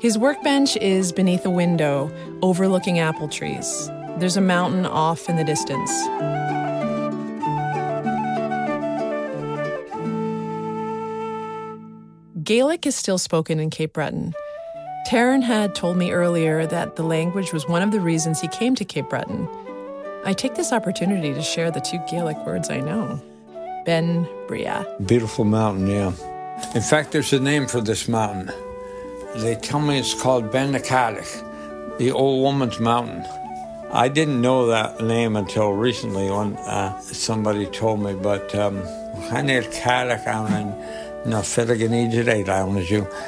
His 0.00 0.18
workbench 0.18 0.76
is 0.78 1.12
beneath 1.12 1.44
a 1.46 1.50
window 1.50 2.10
overlooking 2.42 2.98
apple 2.98 3.28
trees. 3.28 3.88
There's 4.18 4.36
a 4.36 4.40
mountain 4.40 4.86
off 4.86 5.28
in 5.28 5.36
the 5.36 5.44
distance. 5.44 5.90
Gaelic 12.42 12.86
is 12.86 12.96
still 12.96 13.18
spoken 13.18 13.60
in 13.60 13.70
Cape 13.70 13.92
Breton. 13.92 14.34
Terron 15.08 15.42
had 15.42 15.74
told 15.74 15.96
me 15.96 16.12
earlier 16.12 16.66
that 16.66 16.96
the 16.96 17.02
language 17.02 17.52
was 17.52 17.66
one 17.66 17.82
of 17.82 17.92
the 17.92 18.00
reasons 18.00 18.40
he 18.40 18.48
came 18.48 18.74
to 18.74 18.84
Cape 18.84 19.08
Breton. 19.08 19.48
I 20.24 20.32
take 20.32 20.54
this 20.54 20.72
opportunity 20.72 21.34
to 21.34 21.42
share 21.42 21.70
the 21.70 21.80
two 21.80 21.98
Gaelic 22.10 22.36
words 22.46 22.70
I 22.70 22.80
know 22.80 23.20
Ben 23.84 24.28
Bria. 24.46 24.86
Beautiful 25.06 25.44
mountain, 25.44 25.88
yeah. 25.88 26.12
In 26.74 26.82
fact, 26.82 27.12
there's 27.12 27.32
a 27.32 27.40
name 27.40 27.66
for 27.66 27.80
this 27.80 28.06
mountain. 28.08 28.50
They 29.36 29.56
tell 29.56 29.80
me 29.80 29.98
it's 29.98 30.14
called 30.14 30.52
Ben 30.52 30.72
Nakalik, 30.72 31.98
the 31.98 32.12
old 32.12 32.42
woman's 32.42 32.78
mountain. 32.78 33.24
I 33.94 34.08
didn't 34.08 34.40
know 34.40 34.68
that 34.68 35.02
name 35.02 35.36
until 35.36 35.72
recently 35.72 36.30
when 36.30 36.56
uh, 36.56 36.98
somebody 37.00 37.66
told 37.66 38.00
me, 38.00 38.14
but 38.14 38.54
um, 38.54 38.82
no. 41.26 41.42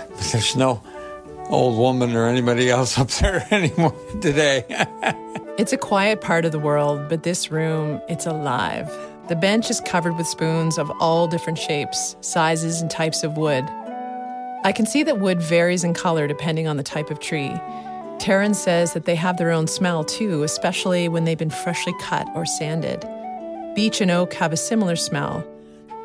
But 0.09 0.25
there's 0.33 0.56
no 0.56 0.83
old 1.50 1.76
woman 1.78 2.16
or 2.16 2.26
anybody 2.26 2.71
else 2.71 2.99
up 2.99 3.09
there 3.09 3.47
anymore 3.50 3.94
today. 4.23 4.64
it's 5.59 5.75
a 5.75 5.76
quiet 5.76 6.23
part 6.23 6.47
of 6.47 6.52
the 6.52 6.59
world, 6.59 7.11
but 7.11 7.25
this 7.25 7.50
room, 7.50 8.00
it's 8.09 8.25
alive. 8.25 8.90
The 9.28 9.37
bench 9.37 9.71
is 9.71 9.80
covered 9.80 10.16
with 10.16 10.26
spoons 10.26 10.78
of 10.78 10.90
all 11.00 11.28
different 11.28 11.59
shapes, 11.59 12.16
sizes, 12.23 12.80
and 12.80 12.90
types 12.90 13.23
of 13.23 13.37
wood. 13.37 13.64
I 14.64 14.73
can 14.75 14.87
see 14.87 15.02
that 15.02 15.18
wood 15.18 15.42
varies 15.42 15.85
in 15.85 15.92
color 15.92 16.26
depending 16.26 16.66
on 16.66 16.78
the 16.78 16.83
type 16.83 17.11
of 17.11 17.21
tree. 17.21 17.52
Terron 18.18 18.54
says 18.54 18.92
that 18.92 19.04
they 19.04 19.14
have 19.14 19.37
their 19.37 19.50
own 19.50 19.66
smell 19.66 20.04
too, 20.04 20.42
especially 20.42 21.09
when 21.09 21.25
they've 21.25 21.38
been 21.38 21.50
freshly 21.50 21.94
cut 22.00 22.28
or 22.35 22.47
sanded. 22.47 23.06
Beech 23.75 24.00
and 24.00 24.11
oak 24.11 24.35
have 24.35 24.52
a 24.52 24.56
similar 24.56 24.97
smell, 24.97 25.44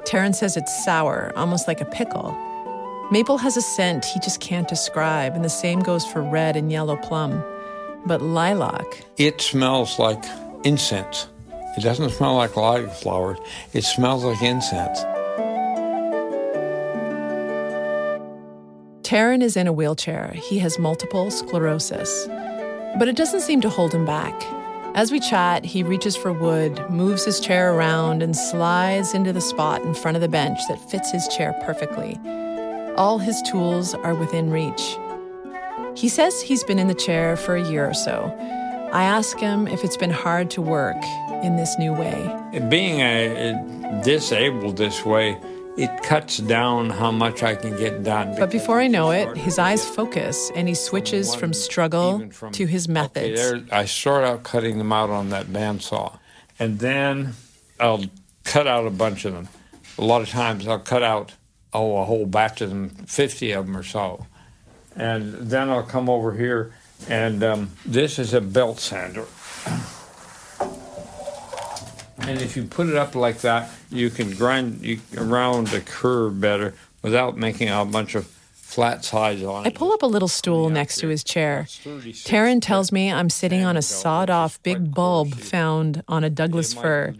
Terron 0.06 0.34
says 0.34 0.58
it's 0.58 0.84
sour, 0.84 1.32
almost 1.36 1.68
like 1.68 1.82
a 1.82 1.86
pickle. 1.86 2.36
Maple 3.12 3.38
has 3.38 3.58
a 3.58 3.62
scent 3.62 4.06
he 4.06 4.20
just 4.20 4.40
can't 4.40 4.68
describe, 4.68 5.36
and 5.36 5.44
the 5.44 5.50
same 5.50 5.82
goes 5.82 6.06
for 6.06 6.22
red 6.22 6.56
and 6.56 6.72
yellow 6.72 6.96
plum. 6.96 7.44
But 8.06 8.22
lilac. 8.22 9.04
It 9.18 9.42
smells 9.42 10.00
like 10.00 10.24
incense. 10.64 11.28
It 11.78 11.82
doesn't 11.82 12.10
smell 12.10 12.36
like 12.36 12.56
lilac 12.56 12.92
flowers, 12.92 13.38
it 13.74 13.84
smells 13.84 14.24
like 14.24 14.42
incense. 14.42 15.00
Terron 19.10 19.42
is 19.42 19.58
in 19.58 19.66
a 19.66 19.74
wheelchair. 19.74 20.34
He 20.36 20.60
has 20.60 20.78
multiple 20.78 21.32
sclerosis. 21.32 22.28
But 23.00 23.08
it 23.08 23.16
doesn't 23.16 23.42
seem 23.42 23.60
to 23.62 23.68
hold 23.68 23.92
him 23.92 24.06
back. 24.06 24.40
As 24.94 25.12
we 25.12 25.20
chat, 25.20 25.66
he 25.66 25.82
reaches 25.82 26.16
for 26.16 26.32
wood, 26.32 26.80
moves 26.92 27.26
his 27.26 27.40
chair 27.40 27.74
around, 27.74 28.22
and 28.22 28.36
slides 28.36 29.16
into 29.16 29.34
the 29.34 29.42
spot 29.42 29.82
in 29.82 29.96
front 29.96 30.16
of 30.16 30.22
the 30.22 30.28
bench 30.28 30.60
that 30.68 30.92
fits 30.92 31.12
his 31.12 31.28
chair 31.30 31.60
perfectly. 31.66 32.20
All 32.98 33.18
his 33.18 33.42
tools 33.50 33.96
are 33.96 34.14
within 34.14 34.52
reach. 34.52 34.96
He 35.96 36.08
says 36.08 36.40
he's 36.40 36.64
been 36.64 36.78
in 36.78 36.88
the 36.88 36.94
chair 36.94 37.36
for 37.36 37.56
a 37.56 37.68
year 37.68 37.90
or 37.90 37.96
so. 37.96 38.32
I 38.94 39.06
ask 39.06 39.40
him 39.40 39.68
if 39.68 39.84
it's 39.84 39.98
been 39.98 40.12
hard 40.12 40.52
to 40.52 40.62
work 40.62 41.04
in 41.44 41.56
this 41.56 41.80
new 41.80 41.94
way. 41.94 42.60
Being 42.70 43.00
a, 43.00 44.02
disabled 44.04 44.78
this 44.78 45.04
way, 45.04 45.36
it 45.80 46.04
cuts 46.04 46.38
down 46.38 46.90
how 46.90 47.10
much 47.10 47.42
I 47.42 47.56
can 47.56 47.78
get 47.78 48.04
done. 48.04 48.36
But 48.38 48.52
before 48.52 48.82
I 48.82 48.88
know 48.88 49.12
it, 49.12 49.38
his 49.38 49.58
eyes 49.58 49.88
focus 49.88 50.52
and 50.54 50.68
he 50.68 50.76
switches 50.76 51.34
from 51.34 51.54
struggle 51.54 52.30
from, 52.32 52.52
to 52.52 52.66
his 52.66 52.90
methods. 52.90 53.40
Okay, 53.40 53.72
I 53.72 53.86
start 53.86 54.26
out 54.26 54.44
cutting 54.44 54.78
them 54.78 54.92
out 54.92 55.10
on 55.10 55.30
that 55.30 55.48
bandsaw, 55.48 56.20
and 56.60 56.80
then 56.80 57.34
I'll 57.80 58.04
cut 58.44 58.68
out 58.68 58.86
a 58.86 58.92
bunch 58.92 59.24
of 59.24 59.34
them. 59.34 59.48
A 59.98 60.04
lot 60.04 60.22
of 60.22 60.30
times 60.30 60.68
I'll 60.68 60.80
cut 60.80 61.04
out 61.04 61.34
oh 61.74 61.98
a 62.02 62.06
whole 62.06 62.26
batch 62.26 62.60
of 62.62 62.70
them, 62.70 62.90
fifty 62.90 63.52
of 63.54 63.66
them 63.66 63.78
or 63.78 63.84
so, 63.84 64.26
and 64.96 65.34
then 65.34 65.70
I'll 65.70 65.84
come 65.84 66.10
over 66.10 66.34
here 66.34 66.74
and 67.08 67.44
um, 67.44 67.72
this 67.86 68.20
is 68.20 68.34
a 68.34 68.42
belt 68.42 68.80
sander. 68.80 69.26
And 72.30 72.42
if 72.42 72.56
you 72.56 72.64
put 72.64 72.88
it 72.88 72.96
up 72.96 73.16
like 73.16 73.40
that, 73.40 73.72
you 73.90 74.12
can 74.12 74.30
grind 74.36 74.86
you, 74.86 75.00
around 75.18 75.70
the 75.70 75.82
curve 75.82 76.40
better 76.40 76.76
without 77.02 77.38
making 77.38 77.70
a 77.70 77.84
bunch 77.86 78.14
of 78.14 78.28
flat 78.28 79.04
sides 79.04 79.42
on 79.42 79.66
it. 79.66 79.70
I 79.70 79.72
pull 79.72 79.92
up 79.94 80.04
a 80.04 80.06
little 80.06 80.28
stool 80.28 80.70
next 80.70 80.98
to 80.98 81.08
his 81.08 81.24
chair. 81.24 81.66
Terron 81.68 82.62
tells 82.62 82.92
me 82.92 83.12
I'm 83.12 83.32
sitting 83.32 83.64
on 83.64 83.76
a 83.78 83.82
sawed 83.82 84.30
off 84.30 84.62
big 84.62 84.94
bulb 84.94 85.34
found 85.34 86.04
on 86.08 86.24
a 86.24 86.30
Douglas 86.30 86.72
fir. 86.72 87.16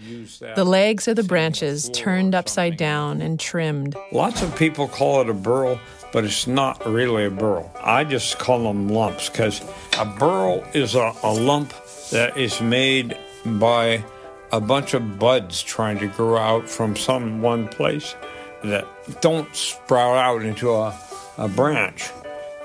The 0.56 0.64
legs 0.64 1.08
are 1.08 1.16
the 1.16 1.24
branches 1.24 1.90
turned 1.90 2.36
upside 2.36 2.78
down 2.78 3.20
and 3.24 3.40
trimmed. 3.40 3.96
Lots 4.12 4.44
of 4.44 4.56
people 4.56 4.88
call 4.88 5.22
it 5.22 5.30
a 5.30 5.34
burl, 5.34 5.80
but 6.14 6.24
it's 6.24 6.46
not 6.46 6.86
really 6.86 7.26
a 7.26 7.32
burl. 7.32 7.72
I 7.82 8.04
just 8.04 8.38
call 8.38 8.62
them 8.62 8.90
lumps 8.90 9.28
because 9.28 9.60
a 9.98 10.06
burl 10.06 10.64
is 10.76 10.94
a, 10.94 11.14
a 11.24 11.34
lump 11.34 11.74
that 12.12 12.38
is 12.38 12.62
made 12.62 13.18
by 13.44 14.04
a 14.52 14.60
bunch 14.60 14.94
of 14.94 15.20
buds 15.20 15.62
trying 15.62 16.00
to 16.00 16.08
grow 16.08 16.38
out 16.38 16.70
from 16.70 16.96
some 16.96 17.42
one 17.42 17.68
place 17.68 18.16
that 18.64 18.88
don't 19.22 19.56
sprout 19.56 20.18
out 20.18 20.44
into 20.44 20.72
a, 20.72 20.98
a 21.38 21.48
branch. 21.48 22.10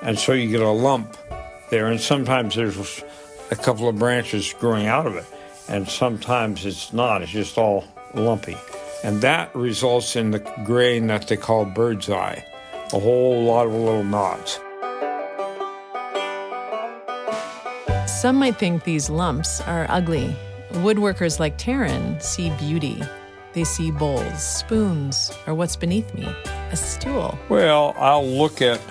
And 0.01 0.17
so 0.17 0.33
you 0.33 0.49
get 0.49 0.61
a 0.61 0.69
lump 0.69 1.15
there. 1.69 1.87
And 1.87 1.99
sometimes 1.99 2.55
there's 2.55 3.03
a 3.51 3.55
couple 3.55 3.87
of 3.87 3.97
branches 3.97 4.53
growing 4.53 4.87
out 4.87 5.07
of 5.07 5.15
it. 5.15 5.25
And 5.67 5.87
sometimes 5.87 6.65
it's 6.65 6.93
not, 6.93 7.21
it's 7.21 7.31
just 7.31 7.57
all 7.57 7.85
lumpy. 8.13 8.57
And 9.03 9.21
that 9.21 9.55
results 9.55 10.15
in 10.15 10.31
the 10.31 10.39
grain 10.65 11.07
that 11.07 11.27
they 11.27 11.37
call 11.37 11.65
bird's 11.65 12.09
eye 12.09 12.45
a 12.93 12.99
whole 12.99 13.43
lot 13.43 13.65
of 13.65 13.73
little 13.73 14.03
knots. 14.03 14.59
Some 18.07 18.37
might 18.37 18.57
think 18.57 18.83
these 18.83 19.09
lumps 19.09 19.61
are 19.61 19.85
ugly 19.89 20.35
Woodworkers 20.75 21.39
like 21.39 21.57
Terron 21.57 22.21
see 22.21 22.49
beauty. 22.57 23.01
They 23.53 23.63
see 23.63 23.91
bowls, 23.91 24.43
spoons, 24.43 25.31
or 25.47 25.55
what's 25.55 25.77
beneath 25.77 26.13
me, 26.13 26.25
a 26.71 26.75
stool. 26.75 27.39
Well, 27.47 27.95
I'll 27.97 28.27
look 28.27 28.61
at 28.61 28.81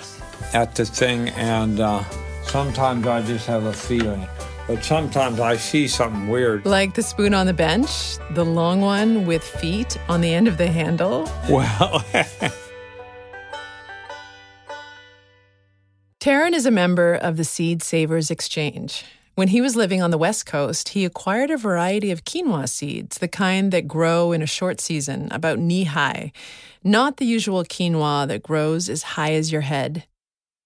at 0.54 0.74
the 0.74 0.86
thing, 0.86 1.28
and 1.30 1.80
uh, 1.80 2.02
sometimes 2.44 3.06
I 3.06 3.20
just 3.22 3.46
have 3.46 3.64
a 3.64 3.72
feeling. 3.72 4.26
But 4.66 4.82
sometimes 4.82 5.40
I 5.40 5.58
see 5.58 5.86
something 5.86 6.28
weird. 6.28 6.64
Like 6.64 6.94
the 6.94 7.02
spoon 7.02 7.34
on 7.34 7.44
the 7.44 7.52
bench, 7.52 8.16
the 8.30 8.46
long 8.46 8.80
one 8.80 9.26
with 9.26 9.44
feet 9.44 9.98
on 10.08 10.22
the 10.22 10.32
end 10.32 10.48
of 10.48 10.56
the 10.56 10.68
handle. 10.68 11.30
Well, 11.50 12.02
Terron 16.18 16.54
is 16.54 16.64
a 16.64 16.70
member 16.70 17.14
of 17.14 17.36
the 17.36 17.44
Seed 17.44 17.82
Savers 17.82 18.30
Exchange. 18.30 19.04
When 19.34 19.48
he 19.48 19.60
was 19.60 19.74
living 19.74 20.00
on 20.00 20.12
the 20.12 20.18
West 20.18 20.46
Coast, 20.46 20.90
he 20.90 21.04
acquired 21.04 21.50
a 21.50 21.56
variety 21.56 22.12
of 22.12 22.24
quinoa 22.24 22.68
seeds, 22.68 23.18
the 23.18 23.26
kind 23.26 23.72
that 23.72 23.88
grow 23.88 24.30
in 24.30 24.42
a 24.42 24.46
short 24.46 24.80
season, 24.80 25.26
about 25.32 25.58
knee 25.58 25.84
high, 25.84 26.30
not 26.84 27.16
the 27.16 27.24
usual 27.24 27.64
quinoa 27.64 28.28
that 28.28 28.44
grows 28.44 28.88
as 28.88 29.02
high 29.02 29.32
as 29.32 29.50
your 29.50 29.62
head. 29.62 30.04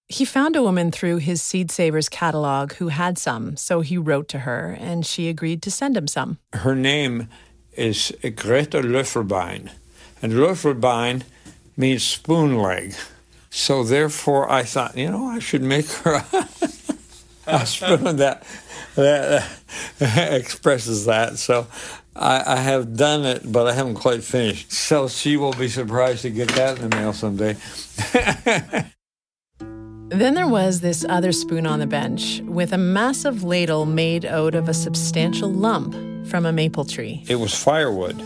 He 0.07 0.27
found 0.27 0.55
a 0.55 0.63
woman 0.63 0.91
through 0.91 1.19
his 1.19 1.41
Seed 1.41 1.71
Savers 1.71 2.11
catalog 2.11 2.75
who 2.75 2.89
had 2.89 3.17
some, 3.17 3.57
so 3.57 3.81
he 3.81 3.97
wrote 3.97 4.29
to 4.29 4.41
her 4.41 4.77
and 4.79 5.07
she 5.07 5.31
agreed 5.31 5.63
to 5.63 5.71
send 5.71 5.97
him 5.97 6.07
some. 6.07 6.39
Her 6.53 6.75
name 6.75 7.29
is 7.73 8.13
Greta 8.21 8.83
Löffelbein, 8.83 9.71
and 10.21 10.33
Löffelbein 10.35 11.23
means 11.75 12.03
spoon 12.03 12.59
leg. 12.59 12.95
So 13.49 13.83
therefore, 13.83 14.51
I 14.51 14.63
thought, 14.65 14.95
you 14.95 15.11
know, 15.11 15.25
I 15.25 15.39
should 15.39 15.63
make 15.63 15.89
her 15.89 16.23
a 17.63 17.67
spoon 17.67 18.17
that, 18.17 18.45
that 18.95 19.49
expresses 20.33 21.07
that. 21.07 21.39
So 21.39 21.67
I, 22.15 22.55
I, 22.55 22.57
have 22.57 22.97
done 22.97 23.25
it, 23.25 23.51
but 23.51 23.67
I 23.67 23.73
haven't 23.73 23.95
quite 23.95 24.23
finished. 24.23 24.73
So 24.73 25.09
she 25.09 25.37
will 25.37 25.53
be 25.53 25.69
surprised 25.69 26.23
to 26.23 26.31
get 26.31 26.49
that 26.51 26.79
in 26.79 26.91
the 26.91 26.97
mail 26.97 27.13
someday. 27.13 27.57
then 30.11 30.35
there 30.35 30.49
was 30.49 30.81
this 30.81 31.05
other 31.09 31.33
spoon 31.33 31.67
on 31.67 31.79
the 31.79 31.87
bench 31.87 32.41
with 32.45 32.73
a 32.73 32.79
massive 32.79 33.45
ladle 33.45 33.87
made 33.87 34.25
out 34.25 34.55
of 34.55 34.69
a 34.69 34.75
substantial 34.75 35.51
lump 35.51 35.95
from 36.27 36.45
a 36.45 36.53
maple 36.53 36.85
tree. 36.85 37.25
It 37.29 37.37
was 37.37 37.55
firewood, 37.55 38.21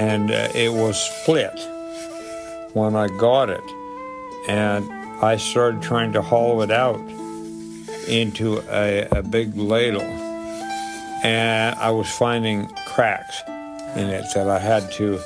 and 0.00 0.30
uh, 0.30 0.48
it 0.54 0.72
was 0.72 0.98
split 0.98 1.58
when 2.74 2.96
I 2.96 3.08
got 3.18 3.50
it. 3.50 3.64
And 4.48 4.90
I 5.22 5.36
started 5.36 5.82
trying 5.82 6.12
to 6.14 6.22
hollow 6.22 6.62
it 6.62 6.70
out 6.70 6.98
into 8.10 8.62
a, 8.70 9.06
a 9.10 9.22
big 9.22 9.56
ladle. 9.56 10.02
And 11.22 11.74
I 11.76 11.90
was 11.90 12.10
finding 12.10 12.66
cracks 12.86 13.42
in 13.96 14.08
it 14.08 14.24
that 14.34 14.48
I 14.48 14.58
had 14.58 14.90
to 14.92 15.20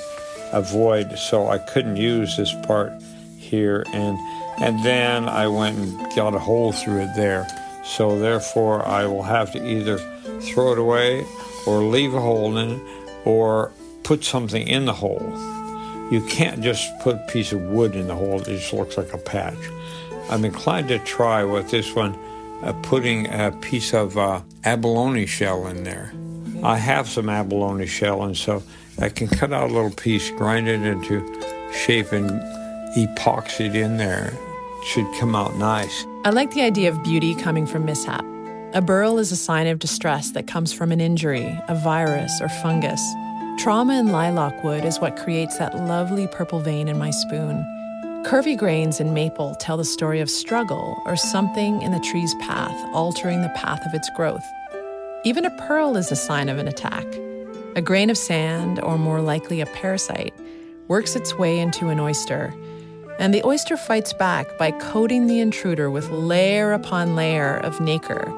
avoid, 0.52 1.18
so 1.18 1.48
I 1.48 1.58
couldn't 1.58 1.96
use 1.96 2.36
this 2.36 2.54
part 2.66 2.92
here. 3.38 3.84
And, 3.92 4.18
and 4.58 4.84
then 4.84 5.28
I 5.28 5.48
went 5.48 5.78
and 5.78 6.14
got 6.14 6.34
a 6.34 6.38
hole 6.38 6.72
through 6.72 7.02
it 7.02 7.16
there. 7.16 7.46
So 7.84 8.18
therefore, 8.18 8.86
I 8.86 9.06
will 9.06 9.22
have 9.22 9.52
to 9.52 9.64
either 9.64 9.98
throw 10.40 10.72
it 10.72 10.78
away 10.78 11.24
or 11.66 11.82
leave 11.82 12.14
a 12.14 12.20
hole 12.20 12.56
in 12.56 12.70
it 12.72 12.82
or 13.24 13.72
put 14.02 14.24
something 14.24 14.66
in 14.66 14.84
the 14.86 14.92
hole. 14.92 15.32
You 16.10 16.24
can't 16.28 16.60
just 16.62 16.98
put 17.00 17.16
a 17.16 17.26
piece 17.30 17.52
of 17.52 17.60
wood 17.60 17.94
in 17.94 18.08
the 18.08 18.14
hole, 18.14 18.40
it 18.40 18.44
just 18.44 18.72
looks 18.72 18.96
like 18.96 19.12
a 19.12 19.18
patch. 19.18 19.58
I'm 20.30 20.44
inclined 20.44 20.88
to 20.88 20.98
try 21.00 21.44
with 21.44 21.70
this 21.70 21.94
one, 21.94 22.16
putting 22.72 23.26
a 23.32 23.52
piece 23.60 23.92
of 23.92 24.16
uh, 24.16 24.40
abalone 24.64 25.26
shell 25.26 25.66
in 25.66 25.84
there. 25.84 26.12
I 26.62 26.78
have 26.78 27.08
some 27.08 27.28
abalone 27.28 27.86
shell, 27.86 28.22
and 28.22 28.36
so 28.36 28.62
I 28.98 29.10
can 29.10 29.28
cut 29.28 29.52
out 29.52 29.70
a 29.70 29.72
little 29.72 29.90
piece, 29.90 30.30
grind 30.30 30.68
it 30.68 30.82
into 30.82 31.20
shape, 31.72 32.12
and 32.12 32.30
epoxy 32.96 33.66
it 33.66 33.76
in 33.76 33.98
there. 33.98 34.32
It 34.32 34.86
should 34.86 35.06
come 35.20 35.34
out 35.34 35.56
nice. 35.56 36.06
I 36.24 36.30
like 36.30 36.52
the 36.52 36.62
idea 36.62 36.90
of 36.90 37.02
beauty 37.02 37.34
coming 37.34 37.66
from 37.66 37.84
mishap. 37.84 38.24
A 38.72 38.80
burl 38.80 39.18
is 39.18 39.30
a 39.30 39.36
sign 39.36 39.66
of 39.66 39.78
distress 39.78 40.30
that 40.30 40.46
comes 40.46 40.72
from 40.72 40.90
an 40.90 41.00
injury, 41.00 41.56
a 41.68 41.74
virus, 41.74 42.40
or 42.40 42.48
fungus. 42.48 43.02
Trauma 43.58 44.00
in 44.00 44.10
lilac 44.10 44.64
wood 44.64 44.84
is 44.84 44.98
what 44.98 45.16
creates 45.16 45.58
that 45.58 45.76
lovely 45.76 46.26
purple 46.26 46.60
vein 46.60 46.88
in 46.88 46.98
my 46.98 47.10
spoon. 47.10 47.64
Curvy 48.24 48.56
grains 48.56 49.00
in 49.00 49.12
maple 49.12 49.54
tell 49.56 49.76
the 49.76 49.84
story 49.84 50.18
of 50.20 50.30
struggle 50.30 50.96
or 51.04 51.14
something 51.14 51.82
in 51.82 51.92
the 51.92 52.00
tree's 52.00 52.34
path 52.36 52.74
altering 52.94 53.42
the 53.42 53.50
path 53.50 53.84
of 53.84 53.92
its 53.92 54.08
growth. 54.16 54.42
Even 55.24 55.44
a 55.44 55.50
pearl 55.66 55.94
is 55.98 56.10
a 56.10 56.16
sign 56.16 56.48
of 56.48 56.56
an 56.56 56.66
attack. 56.66 57.04
A 57.76 57.82
grain 57.82 58.08
of 58.08 58.16
sand, 58.16 58.80
or 58.80 58.96
more 58.96 59.20
likely 59.20 59.60
a 59.60 59.66
parasite, 59.66 60.32
works 60.88 61.14
its 61.14 61.34
way 61.34 61.60
into 61.60 61.90
an 61.90 62.00
oyster, 62.00 62.54
and 63.18 63.34
the 63.34 63.44
oyster 63.44 63.76
fights 63.76 64.14
back 64.14 64.56
by 64.56 64.70
coating 64.70 65.26
the 65.26 65.40
intruder 65.40 65.90
with 65.90 66.08
layer 66.08 66.72
upon 66.72 67.14
layer 67.14 67.58
of 67.58 67.78
nacre, 67.78 68.32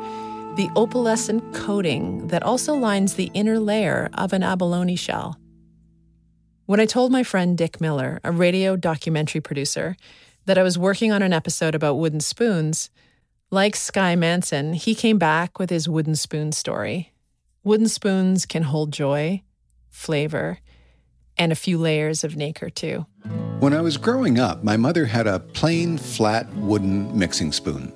the 0.56 0.68
opalescent 0.74 1.54
coating 1.54 2.26
that 2.26 2.42
also 2.42 2.74
lines 2.74 3.14
the 3.14 3.30
inner 3.34 3.60
layer 3.60 4.10
of 4.14 4.32
an 4.32 4.42
abalone 4.42 4.96
shell. 4.96 5.38
When 6.66 6.80
I 6.80 6.86
told 6.86 7.12
my 7.12 7.22
friend 7.22 7.56
Dick 7.56 7.80
Miller, 7.80 8.18
a 8.24 8.32
radio 8.32 8.74
documentary 8.74 9.40
producer, 9.40 9.96
that 10.46 10.58
I 10.58 10.64
was 10.64 10.76
working 10.76 11.12
on 11.12 11.22
an 11.22 11.32
episode 11.32 11.76
about 11.76 11.94
wooden 11.94 12.18
spoons, 12.18 12.90
like 13.52 13.76
Skye 13.76 14.16
Manson, 14.16 14.72
he 14.72 14.96
came 14.96 15.16
back 15.16 15.60
with 15.60 15.70
his 15.70 15.88
wooden 15.88 16.16
spoon 16.16 16.50
story. 16.50 17.12
Wooden 17.62 17.86
spoons 17.86 18.46
can 18.46 18.64
hold 18.64 18.92
joy, 18.92 19.42
flavor, 19.90 20.58
and 21.36 21.52
a 21.52 21.56
few 21.56 21.78
layers 21.78 22.24
of 22.24 22.34
nacre 22.34 22.70
too. 22.70 23.06
When 23.60 23.72
I 23.72 23.80
was 23.80 23.96
growing 23.96 24.40
up, 24.40 24.64
my 24.64 24.76
mother 24.76 25.04
had 25.06 25.28
a 25.28 25.38
plain, 25.38 25.96
flat 25.96 26.52
wooden 26.56 27.16
mixing 27.16 27.52
spoon. 27.52 27.92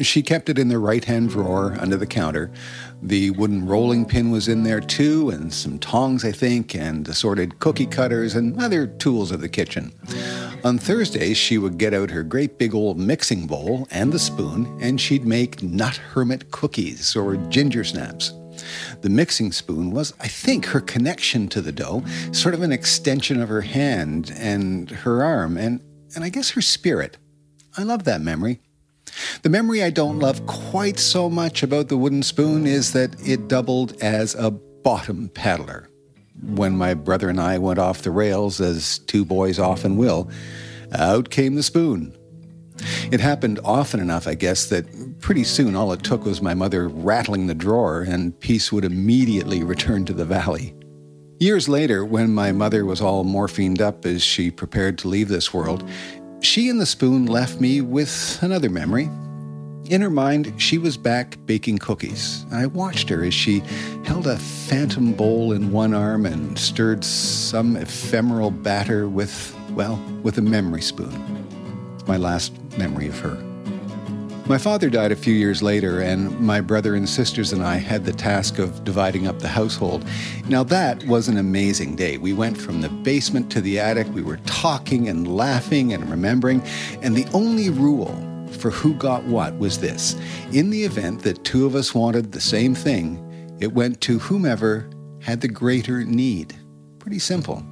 She 0.00 0.22
kept 0.22 0.48
it 0.48 0.58
in 0.58 0.68
the 0.68 0.78
right 0.78 1.04
hand 1.04 1.30
drawer 1.30 1.76
under 1.78 1.96
the 1.96 2.06
counter. 2.06 2.50
The 3.00 3.30
wooden 3.30 3.64
rolling 3.64 4.04
pin 4.06 4.30
was 4.30 4.48
in 4.48 4.64
there 4.64 4.80
too, 4.80 5.30
and 5.30 5.52
some 5.52 5.78
tongs, 5.78 6.24
I 6.24 6.32
think, 6.32 6.74
and 6.74 7.06
assorted 7.08 7.60
cookie 7.60 7.86
cutters 7.86 8.34
and 8.34 8.60
other 8.60 8.86
tools 8.86 9.30
of 9.30 9.40
the 9.40 9.48
kitchen. 9.48 9.92
On 10.64 10.78
Thursdays, 10.78 11.36
she 11.36 11.58
would 11.58 11.78
get 11.78 11.94
out 11.94 12.10
her 12.10 12.22
great 12.22 12.58
big 12.58 12.74
old 12.74 12.98
mixing 12.98 13.46
bowl 13.46 13.86
and 13.90 14.12
the 14.12 14.18
spoon, 14.18 14.78
and 14.80 15.00
she'd 15.00 15.26
make 15.26 15.62
nut 15.62 15.96
hermit 15.96 16.50
cookies 16.50 17.14
or 17.14 17.36
ginger 17.48 17.84
snaps. 17.84 18.32
The 19.02 19.10
mixing 19.10 19.52
spoon 19.52 19.90
was, 19.90 20.14
I 20.20 20.28
think, 20.28 20.66
her 20.66 20.80
connection 20.80 21.48
to 21.48 21.60
the 21.60 21.72
dough, 21.72 22.02
sort 22.32 22.54
of 22.54 22.62
an 22.62 22.72
extension 22.72 23.40
of 23.40 23.48
her 23.48 23.60
hand 23.60 24.32
and 24.36 24.90
her 24.90 25.22
arm, 25.22 25.56
and, 25.56 25.80
and 26.14 26.24
I 26.24 26.30
guess 26.30 26.50
her 26.50 26.62
spirit. 26.62 27.18
I 27.76 27.82
love 27.82 28.04
that 28.04 28.20
memory. 28.20 28.60
The 29.42 29.50
memory 29.50 29.82
I 29.82 29.90
don't 29.90 30.18
love 30.18 30.46
quite 30.46 30.98
so 30.98 31.28
much 31.28 31.62
about 31.62 31.88
the 31.88 31.96
wooden 31.96 32.22
spoon 32.22 32.66
is 32.66 32.92
that 32.92 33.14
it 33.26 33.48
doubled 33.48 34.00
as 34.02 34.34
a 34.34 34.50
bottom 34.50 35.28
paddler. 35.28 35.88
When 36.42 36.76
my 36.76 36.94
brother 36.94 37.28
and 37.28 37.40
I 37.40 37.58
went 37.58 37.78
off 37.78 38.02
the 38.02 38.10
rails, 38.10 38.60
as 38.60 38.98
two 38.98 39.24
boys 39.24 39.58
often 39.58 39.96
will, 39.96 40.30
out 40.92 41.30
came 41.30 41.54
the 41.54 41.62
spoon. 41.62 42.16
It 43.12 43.20
happened 43.20 43.60
often 43.64 44.00
enough, 44.00 44.26
I 44.26 44.34
guess, 44.34 44.66
that 44.66 45.20
pretty 45.20 45.44
soon 45.44 45.76
all 45.76 45.92
it 45.92 46.02
took 46.02 46.24
was 46.24 46.42
my 46.42 46.54
mother 46.54 46.88
rattling 46.88 47.46
the 47.46 47.54
drawer 47.54 48.02
and 48.02 48.38
peace 48.40 48.72
would 48.72 48.84
immediately 48.84 49.62
return 49.62 50.04
to 50.06 50.12
the 50.12 50.24
valley. 50.24 50.74
Years 51.38 51.68
later, 51.68 52.04
when 52.04 52.34
my 52.34 52.52
mother 52.52 52.84
was 52.84 53.00
all 53.00 53.24
morphined 53.24 53.80
up 53.80 54.04
as 54.06 54.22
she 54.22 54.50
prepared 54.50 54.98
to 54.98 55.08
leave 55.08 55.28
this 55.28 55.52
world, 55.52 55.88
she 56.40 56.68
and 56.68 56.80
the 56.80 56.86
spoon 56.86 57.26
left 57.26 57.60
me 57.60 57.80
with 57.80 58.38
another 58.42 58.70
memory. 58.70 59.08
In 59.86 60.00
her 60.00 60.10
mind, 60.10 60.54
she 60.56 60.78
was 60.78 60.96
back 60.96 61.36
baking 61.44 61.78
cookies. 61.78 62.46
I 62.50 62.66
watched 62.66 63.08
her 63.10 63.22
as 63.22 63.34
she 63.34 63.60
held 64.04 64.26
a 64.26 64.38
phantom 64.38 65.12
bowl 65.12 65.52
in 65.52 65.72
one 65.72 65.92
arm 65.92 66.24
and 66.24 66.58
stirred 66.58 67.04
some 67.04 67.76
ephemeral 67.76 68.50
batter 68.50 69.08
with, 69.08 69.54
well, 69.72 70.02
with 70.22 70.38
a 70.38 70.42
memory 70.42 70.80
spoon. 70.80 71.12
It's 71.94 72.06
my 72.06 72.16
last 72.16 72.52
memory 72.78 73.08
of 73.08 73.18
her. 73.20 73.53
My 74.46 74.58
father 74.58 74.90
died 74.90 75.10
a 75.10 75.16
few 75.16 75.32
years 75.32 75.62
later, 75.62 76.02
and 76.02 76.38
my 76.38 76.60
brother 76.60 76.94
and 76.94 77.08
sisters 77.08 77.54
and 77.54 77.62
I 77.62 77.76
had 77.76 78.04
the 78.04 78.12
task 78.12 78.58
of 78.58 78.84
dividing 78.84 79.26
up 79.26 79.38
the 79.38 79.48
household. 79.48 80.04
Now, 80.48 80.62
that 80.64 81.02
was 81.04 81.28
an 81.28 81.38
amazing 81.38 81.96
day. 81.96 82.18
We 82.18 82.34
went 82.34 82.58
from 82.58 82.82
the 82.82 82.90
basement 82.90 83.50
to 83.52 83.62
the 83.62 83.80
attic. 83.80 84.06
We 84.12 84.20
were 84.20 84.36
talking 84.44 85.08
and 85.08 85.34
laughing 85.34 85.94
and 85.94 86.10
remembering, 86.10 86.62
and 87.00 87.16
the 87.16 87.26
only 87.32 87.70
rule 87.70 88.14
for 88.58 88.70
who 88.70 88.92
got 88.94 89.24
what 89.24 89.58
was 89.58 89.80
this 89.80 90.14
in 90.52 90.68
the 90.68 90.84
event 90.84 91.22
that 91.22 91.42
two 91.44 91.64
of 91.64 91.74
us 91.74 91.94
wanted 91.94 92.30
the 92.30 92.40
same 92.40 92.74
thing, 92.74 93.56
it 93.60 93.72
went 93.72 94.02
to 94.02 94.18
whomever 94.18 94.90
had 95.22 95.40
the 95.40 95.48
greater 95.48 96.04
need. 96.04 96.54
Pretty 96.98 97.18
simple. 97.18 97.64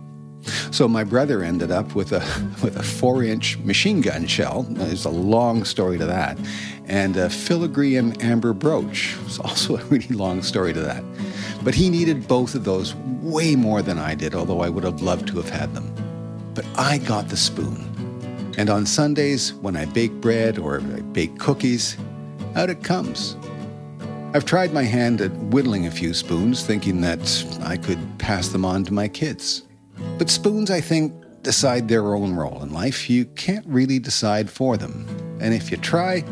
So 0.71 0.89
my 0.89 1.05
brother 1.05 1.43
ended 1.43 1.71
up 1.71 1.95
with 1.95 2.13
a 2.13 2.21
with 2.63 2.77
a 2.77 2.83
four-inch 2.83 3.59
machine 3.59 4.01
gun 4.01 4.27
shell. 4.27 4.63
There's 4.69 5.05
a 5.05 5.11
long 5.11 5.65
story 5.65 5.99
to 5.99 6.07
that, 6.07 6.39
and 6.87 7.17
a 7.17 7.31
filigree 7.31 7.97
and 7.97 8.21
amber 8.23 8.53
brooch. 8.53 9.17
It's 9.25 9.39
also 9.39 9.77
a 9.77 9.85
really 9.85 10.15
long 10.15 10.43
story 10.43 10.73
to 10.73 10.81
that. 10.81 11.05
But 11.63 11.75
he 11.75 11.91
needed 11.91 12.27
both 12.27 12.55
of 12.55 12.65
those 12.65 12.95
way 13.23 13.55
more 13.55 13.83
than 13.83 13.99
I 13.99 14.15
did, 14.15 14.35
although 14.35 14.61
I 14.61 14.69
would 14.69 14.85
have 14.85 15.03
loved 15.03 15.29
to 15.29 15.37
have 15.37 15.49
had 15.49 15.75
them. 15.75 15.93
But 16.55 16.67
I 16.77 16.99
got 16.99 17.29
the 17.29 17.37
spoon. 17.37 17.89
And 18.59 18.69
on 18.69 18.85
Sundays, 18.85 19.55
when 19.55 19.77
I 19.77 19.87
bake 19.87 20.13
bread 20.21 20.59
or 20.59 20.81
I 20.81 21.01
bake 21.01 21.39
cookies, 21.39 21.97
out 22.55 22.69
it 22.69 22.85
comes. 22.85 23.37
I've 24.35 24.45
tried 24.45 24.73
my 24.73 24.83
hand 24.83 25.21
at 25.21 25.31
whittling 25.53 25.87
a 25.87 25.91
few 25.91 26.15
spoons, 26.15 26.65
thinking 26.65 27.01
that 27.03 27.45
I 27.63 27.77
could 27.77 27.99
pass 28.19 28.49
them 28.49 28.65
on 28.65 28.85
to 28.85 28.93
my 28.93 29.09
kids. 29.09 29.63
But 30.19 30.31
spoons, 30.31 30.71
I 30.71 30.81
think, 30.81 31.13
decide 31.43 31.89
their 31.89 32.15
own 32.15 32.35
role 32.35 32.63
in 32.63 32.73
life. 32.73 33.11
You 33.11 33.25
can't 33.25 33.67
really 33.67 33.99
decide 33.99 34.49
for 34.51 34.77
them. 34.77 35.07
And 35.41 35.55
if 35.55 35.71
you 35.71 35.77
try, 35.77 36.25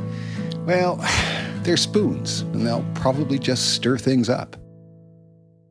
well, 0.66 0.96
they're 1.62 1.76
spoons, 1.76 2.40
and 2.40 2.66
they'll 2.66 2.86
probably 2.94 3.38
just 3.38 3.74
stir 3.74 3.98
things 3.98 4.28
up. 4.28 4.56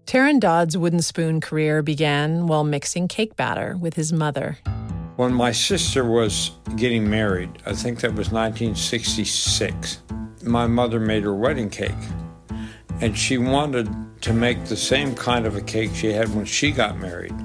Terron 0.05 0.39
Dodd's 0.39 0.75
wooden 0.75 1.01
spoon 1.01 1.39
career 1.39 1.83
began 1.83 2.47
while 2.47 2.63
mixing 2.63 3.07
cake 3.07 3.35
batter 3.35 3.77
with 3.77 3.93
his 3.93 4.11
mother. 4.11 4.57
When 5.17 5.33
my 5.33 5.51
sister 5.51 6.03
was 6.03 6.51
getting 6.77 7.09
married, 7.09 7.51
I 7.65 7.73
think 7.73 7.99
that 7.99 8.15
was 8.15 8.31
1966, 8.31 9.99
my 10.43 10.65
mother 10.65 10.99
made 10.99 11.23
her 11.23 11.35
wedding 11.35 11.69
cake. 11.69 11.91
And 13.01 13.17
she 13.17 13.37
wanted 13.37 13.87
to 14.21 14.33
make 14.33 14.65
the 14.65 14.75
same 14.75 15.13
kind 15.13 15.45
of 15.45 15.55
a 15.55 15.61
cake 15.61 15.91
she 15.93 16.11
had 16.11 16.33
when 16.33 16.45
she 16.45 16.71
got 16.71 16.97
married. 16.97 17.35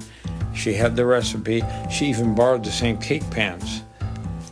She 0.54 0.74
had 0.74 0.96
the 0.96 1.04
recipe. 1.04 1.62
She 1.90 2.06
even 2.06 2.34
borrowed 2.34 2.64
the 2.64 2.72
same 2.72 2.98
cake 2.98 3.28
pans. 3.30 3.82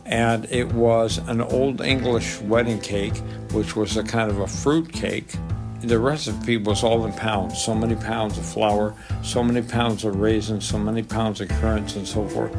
And 0.05 0.45
it 0.51 0.71
was 0.73 1.17
an 1.29 1.41
old 1.41 1.81
English 1.81 2.39
wedding 2.41 2.79
cake, 2.79 3.17
which 3.51 3.75
was 3.75 3.97
a 3.97 4.03
kind 4.03 4.29
of 4.29 4.39
a 4.39 4.47
fruit 4.47 4.91
cake. 4.91 5.33
The 5.81 5.99
recipe 5.99 6.57
was 6.57 6.83
all 6.83 7.05
in 7.05 7.11
pounds 7.13 7.61
so 7.61 7.75
many 7.75 7.95
pounds 7.95 8.37
of 8.37 8.45
flour, 8.45 8.95
so 9.21 9.43
many 9.43 9.61
pounds 9.61 10.05
of 10.05 10.15
raisins, 10.15 10.65
so 10.65 10.77
many 10.77 11.03
pounds 11.03 11.41
of 11.41 11.49
currants, 11.49 11.95
and 11.95 12.07
so 12.07 12.27
forth. 12.27 12.55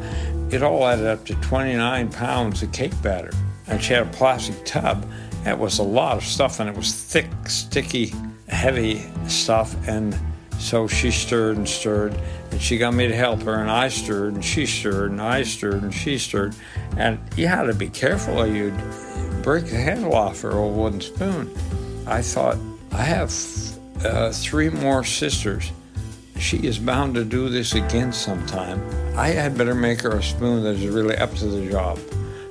It 0.51 0.61
all 0.61 0.85
added 0.85 1.07
up 1.07 1.25
to 1.25 1.35
29 1.35 2.11
pounds 2.11 2.61
of 2.61 2.71
cake 2.71 2.99
batter. 3.01 3.31
And 3.67 3.81
she 3.81 3.93
had 3.93 4.03
a 4.03 4.11
plastic 4.11 4.63
tub. 4.65 5.09
It 5.45 5.57
was 5.57 5.79
a 5.79 5.83
lot 5.83 6.17
of 6.17 6.23
stuff, 6.23 6.59
and 6.59 6.69
it 6.69 6.75
was 6.75 6.93
thick, 6.93 7.29
sticky, 7.47 8.13
heavy 8.47 9.03
stuff. 9.27 9.75
And 9.87 10.15
so 10.59 10.87
she 10.87 11.11
stirred 11.11 11.57
and 11.57 11.67
stirred 11.67 12.17
And 12.51 12.61
she 12.61 12.77
got 12.77 12.93
me 12.93 13.07
to 13.07 13.15
help 13.15 13.41
her, 13.43 13.55
and 13.55 13.69
I 13.69 13.89
stirred, 13.89 14.33
and 14.33 14.43
she 14.43 14.65
stirred, 14.65 15.11
and 15.11 15.21
I 15.21 15.43
stirred, 15.43 15.83
and 15.83 15.93
she 15.93 16.17
stirred. 16.17 16.55
And 16.97 17.19
you 17.35 17.47
had 17.47 17.63
to 17.63 17.73
be 17.73 17.89
careful 17.89 18.39
or 18.39 18.47
you'd 18.47 18.77
break 19.43 19.65
the 19.65 19.77
handle 19.77 20.15
off 20.15 20.41
her 20.41 20.53
old 20.53 20.75
wooden 20.75 21.01
spoon. 21.01 21.53
I 22.07 22.21
thought, 22.21 22.57
I 22.91 23.03
have 23.03 23.33
uh, 24.03 24.31
three 24.31 24.69
more 24.69 25.03
sisters. 25.03 25.71
She 26.37 26.57
is 26.57 26.77
bound 26.79 27.15
to 27.15 27.23
do 27.23 27.49
this 27.49 27.73
again 27.73 28.11
sometime. 28.11 28.81
I 29.17 29.29
had 29.29 29.57
better 29.57 29.75
make 29.75 30.01
her 30.01 30.17
a 30.17 30.23
spoon 30.23 30.63
that 30.63 30.75
is 30.75 30.87
really 30.87 31.15
up 31.17 31.33
to 31.35 31.45
the 31.45 31.69
job. 31.69 31.99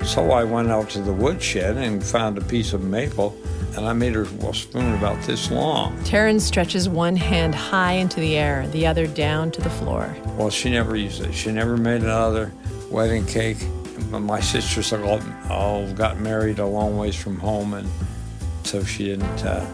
So 0.04 0.32
I 0.32 0.44
went 0.44 0.70
out 0.70 0.90
to 0.90 1.00
the 1.00 1.12
woodshed 1.12 1.76
and 1.76 2.04
found 2.04 2.36
a 2.36 2.42
piece 2.42 2.72
of 2.72 2.82
maple, 2.82 3.36
and 3.76 3.86
I 3.86 3.92
made 3.92 4.14
her 4.14 4.22
a 4.22 4.54
spoon 4.54 4.94
about 4.94 5.22
this 5.22 5.50
long. 5.50 5.96
Terron 6.04 6.40
stretches 6.40 6.88
one 6.88 7.16
hand 7.16 7.54
high 7.54 7.92
into 7.92 8.20
the 8.20 8.36
air, 8.36 8.66
the 8.68 8.86
other 8.86 9.06
down 9.06 9.50
to 9.52 9.60
the 9.60 9.70
floor. 9.70 10.14
Well, 10.36 10.50
she 10.50 10.70
never 10.70 10.96
used 10.96 11.22
it. 11.22 11.32
She 11.32 11.50
never 11.50 11.76
made 11.76 12.02
another 12.02 12.52
wedding 12.90 13.26
cake. 13.26 13.58
But 14.10 14.20
my 14.20 14.40
sisters 14.40 14.92
all, 14.92 15.20
all 15.48 15.92
got 15.94 16.20
married 16.20 16.58
a 16.58 16.66
long 16.66 16.96
ways 16.96 17.16
from 17.16 17.38
home, 17.38 17.74
and 17.74 17.88
so 18.64 18.84
she 18.84 19.04
didn't 19.04 19.44
uh, 19.44 19.64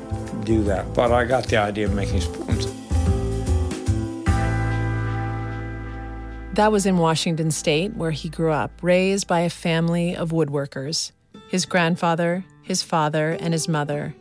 do 0.45 0.63
that. 0.65 0.95
But 0.95 1.13
I 1.13 1.25
got 1.25 1.45
the 1.45 1.57
idea 1.57 1.87
of 1.87 1.95
making 1.95 2.21
spoons. 2.21 2.67
That 6.55 6.73
was 6.73 6.85
in 6.85 6.99
Washington 6.99 7.51
state, 7.51 7.95
where 7.95 8.11
he 8.11 8.29
grew 8.29 8.53
up, 8.53 8.73
raised 8.83 9.27
by 9.27 9.41
a 9.41 9.51
family 9.51 10.15
of 10.15 10.31
woodworkers 10.31 11.13
his 11.51 11.67
grandfather, 11.67 12.45
his 12.71 12.85
father, 12.85 13.37
and 13.41 13.53
his 13.53 13.67
mother. 13.67 14.15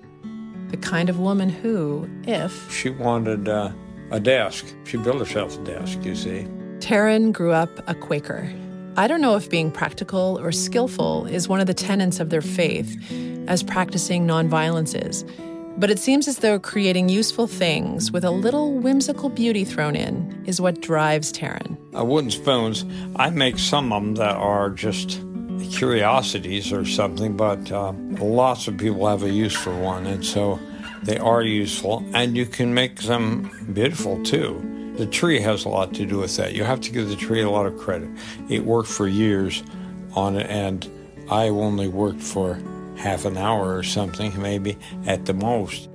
The 0.70 0.78
kind 0.78 1.08
of 1.08 1.20
woman 1.20 1.50
who, 1.50 2.10
if. 2.24 2.72
She 2.74 2.90
wanted 2.90 3.48
uh, 3.48 3.72
a 4.10 4.20
desk. 4.20 4.66
She 4.86 4.98
built 4.98 5.20
herself 5.20 5.56
a 5.60 5.64
desk, 5.64 6.04
you 6.04 6.16
see. 6.16 6.48
Terron 6.80 7.32
grew 7.32 7.52
up 7.52 7.70
a 7.88 7.94
Quaker. 7.94 8.52
I 8.98 9.06
don't 9.06 9.22
know 9.22 9.36
if 9.36 9.52
being 9.52 9.70
practical 9.70 10.40
or 10.42 10.52
skillful 10.52 11.28
is 11.28 11.48
one 11.48 11.60
of 11.60 11.68
the 11.68 11.76
tenets 11.76 12.20
of 12.20 12.32
their 12.32 12.42
faith, 12.42 12.98
as 13.48 13.62
practicing 13.62 14.26
nonviolence 14.26 15.00
is. 15.00 15.24
But 15.78 15.92
it 15.92 16.00
seems 16.00 16.28
as 16.28 16.40
though 16.40 16.58
creating 16.58 17.08
useful 17.08 17.46
things 17.46 18.12
with 18.12 18.26
a 18.26 18.32
little 18.32 18.74
whimsical 18.74 19.30
beauty 19.30 19.64
thrown 19.64 19.96
in 19.96 20.44
is 20.48 20.60
what 20.60 20.82
drives 20.82 21.32
Terron. 21.32 21.78
Uh, 21.96 22.04
wooden 22.04 22.32
spoons, 22.32 22.84
I 23.16 23.30
make 23.30 23.60
some 23.60 23.94
of 23.94 24.02
them 24.02 24.16
that 24.16 24.36
are 24.36 24.72
just 24.72 25.22
curiosities 25.72 26.72
or 26.72 26.86
something, 26.86 27.36
but 27.36 27.72
uh, 27.72 27.94
lots 28.20 28.68
of 28.68 28.78
people 28.78 29.08
have 29.08 29.24
a 29.24 29.30
use 29.30 29.56
for 29.56 29.76
one, 29.78 30.06
and 30.06 30.26
so 30.26 30.60
they 31.04 31.18
are 31.18 31.42
useful, 31.42 32.06
and 32.14 32.36
you 32.36 32.46
can 32.46 32.74
make 32.74 33.02
them 33.04 33.50
beautiful 33.74 34.22
too. 34.24 34.94
The 34.98 35.06
tree 35.06 35.40
has 35.40 35.66
a 35.66 35.70
lot 35.70 35.94
to 35.94 36.06
do 36.06 36.20
with 36.20 36.36
that. 36.38 36.54
You 36.54 36.64
have 36.66 36.82
to 36.82 36.92
give 36.92 37.10
the 37.10 37.16
tree 37.16 37.42
a 37.42 37.50
lot 37.50 37.66
of 37.66 37.78
credit. 37.78 38.10
It 38.50 38.66
worked 38.66 38.90
for 38.90 39.08
years 39.08 39.64
on 40.14 40.36
it, 40.36 40.50
and 40.50 40.90
I 41.30 41.48
only 41.50 41.88
worked 41.88 42.22
for 42.22 42.62
half 42.98 43.26
an 43.26 43.38
hour 43.38 43.76
or 43.76 43.84
something, 43.84 44.40
maybe 44.42 44.78
at 45.06 45.26
the 45.26 45.34
most. 45.34 45.90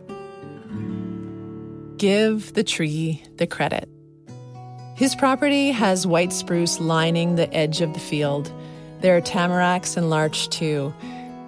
Give 1.98 2.52
the 2.54 2.64
tree 2.64 3.22
the 3.36 3.46
credit. 3.46 3.88
His 4.96 5.14
property 5.14 5.70
has 5.70 6.06
white 6.06 6.32
spruce 6.32 6.80
lining 6.80 7.34
the 7.34 7.52
edge 7.52 7.80
of 7.80 7.92
the 7.92 8.00
field. 8.00 8.52
There 9.04 9.18
are 9.18 9.20
tamaracks 9.20 9.98
and 9.98 10.08
larch 10.08 10.48
too. 10.48 10.94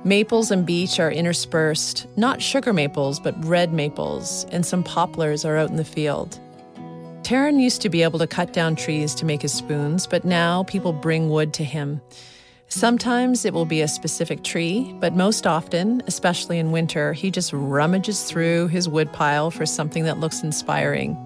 Maples 0.05 0.51
and 0.51 0.67
beech 0.67 1.01
are 1.01 1.11
interspersed, 1.11 2.07
not 2.15 2.43
sugar 2.43 2.75
maples, 2.75 3.19
but 3.19 3.35
red 3.47 3.73
maples, 3.73 4.45
and 4.53 4.67
some 4.67 4.85
poplars 4.85 5.43
are 5.43 5.57
out 5.57 5.71
in 5.71 5.77
the 5.77 5.83
field. 5.83 6.39
Terron 7.23 7.59
used 7.59 7.81
to 7.81 7.89
be 7.89 8.03
able 8.03 8.19
to 8.19 8.27
cut 8.27 8.53
down 8.53 8.77
trees 8.77 9.15
to 9.15 9.25
make 9.25 9.41
his 9.41 9.55
spoons, 9.55 10.07
but 10.07 10.23
now 10.23 10.65
people 10.65 10.93
bring 10.93 11.31
wood 11.31 11.55
to 11.55 11.65
him. 11.65 12.03
Sometimes 12.69 13.47
it 13.47 13.55
will 13.55 13.65
be 13.65 13.81
a 13.81 13.89
specific 13.89 14.45
tree, 14.45 14.95
but 15.01 15.17
most 15.17 15.47
often, 15.47 16.03
especially 16.07 16.59
in 16.59 16.73
winter, 16.73 17.15
he 17.15 17.31
just 17.31 17.55
rummages 17.55 18.25
through 18.25 18.69
his 18.69 18.87
wood 18.87 19.11
pile 19.15 19.51
for 19.51 19.65
something 19.65 20.05
that 20.05 20.21
looks 20.21 20.43
inspiring. 20.43 21.17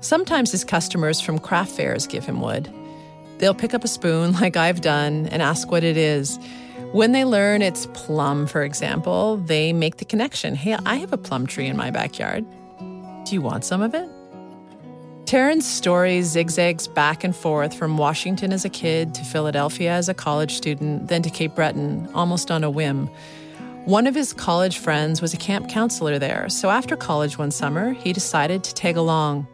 Sometimes 0.00 0.50
his 0.50 0.64
customers 0.64 1.20
from 1.20 1.38
craft 1.38 1.72
fairs 1.72 2.06
give 2.06 2.24
him 2.24 2.40
wood. 2.40 2.72
They'll 3.42 3.54
pick 3.54 3.74
up 3.74 3.82
a 3.82 3.88
spoon, 3.88 4.32
like 4.40 4.56
I've 4.56 4.82
done, 4.82 5.26
and 5.26 5.42
ask 5.42 5.68
what 5.68 5.82
it 5.82 5.96
is. 5.96 6.38
When 6.92 7.10
they 7.10 7.24
learn 7.24 7.60
it's 7.60 7.86
plum, 7.86 8.46
for 8.46 8.62
example, 8.62 9.38
they 9.38 9.72
make 9.72 9.96
the 9.96 10.04
connection 10.04 10.54
hey, 10.54 10.76
I 10.86 10.94
have 10.94 11.12
a 11.12 11.18
plum 11.18 11.48
tree 11.48 11.66
in 11.66 11.76
my 11.76 11.90
backyard. 11.90 12.46
Do 13.24 13.34
you 13.34 13.42
want 13.42 13.64
some 13.64 13.82
of 13.82 13.94
it? 13.94 14.08
Terron's 15.26 15.66
story 15.66 16.22
zigzags 16.22 16.86
back 16.86 17.24
and 17.24 17.34
forth 17.34 17.74
from 17.74 17.96
Washington 17.98 18.52
as 18.52 18.64
a 18.64 18.68
kid 18.68 19.12
to 19.14 19.24
Philadelphia 19.24 19.90
as 19.90 20.08
a 20.08 20.14
college 20.14 20.54
student, 20.54 21.08
then 21.08 21.22
to 21.22 21.30
Cape 21.30 21.56
Breton, 21.56 22.08
almost 22.14 22.52
on 22.52 22.62
a 22.62 22.70
whim. 22.70 23.10
One 23.86 24.06
of 24.06 24.14
his 24.14 24.32
college 24.32 24.78
friends 24.78 25.20
was 25.20 25.34
a 25.34 25.36
camp 25.36 25.68
counselor 25.68 26.20
there, 26.20 26.48
so 26.48 26.70
after 26.70 26.94
college 26.94 27.38
one 27.38 27.50
summer, 27.50 27.92
he 27.94 28.12
decided 28.12 28.62
to 28.62 28.72
tag 28.72 28.96
along. 28.96 29.48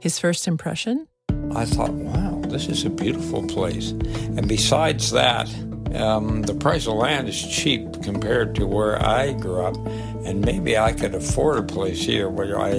His 0.00 0.18
first 0.18 0.48
impression? 0.48 1.06
I 1.54 1.64
thought, 1.64 1.90
wow, 1.90 2.19
this 2.50 2.68
is 2.68 2.84
a 2.84 2.90
beautiful 2.90 3.46
place. 3.46 3.90
And 3.90 4.48
besides 4.48 5.10
that, 5.12 5.48
um, 5.94 6.42
the 6.42 6.54
price 6.54 6.86
of 6.86 6.94
land 6.94 7.28
is 7.28 7.40
cheap 7.40 8.02
compared 8.02 8.54
to 8.56 8.66
where 8.66 9.00
I 9.04 9.32
grew 9.32 9.62
up, 9.62 9.76
and 10.24 10.44
maybe 10.44 10.78
I 10.78 10.92
could 10.92 11.14
afford 11.14 11.58
a 11.58 11.62
place 11.62 12.00
here 12.00 12.28
where 12.28 12.60
I, 12.60 12.70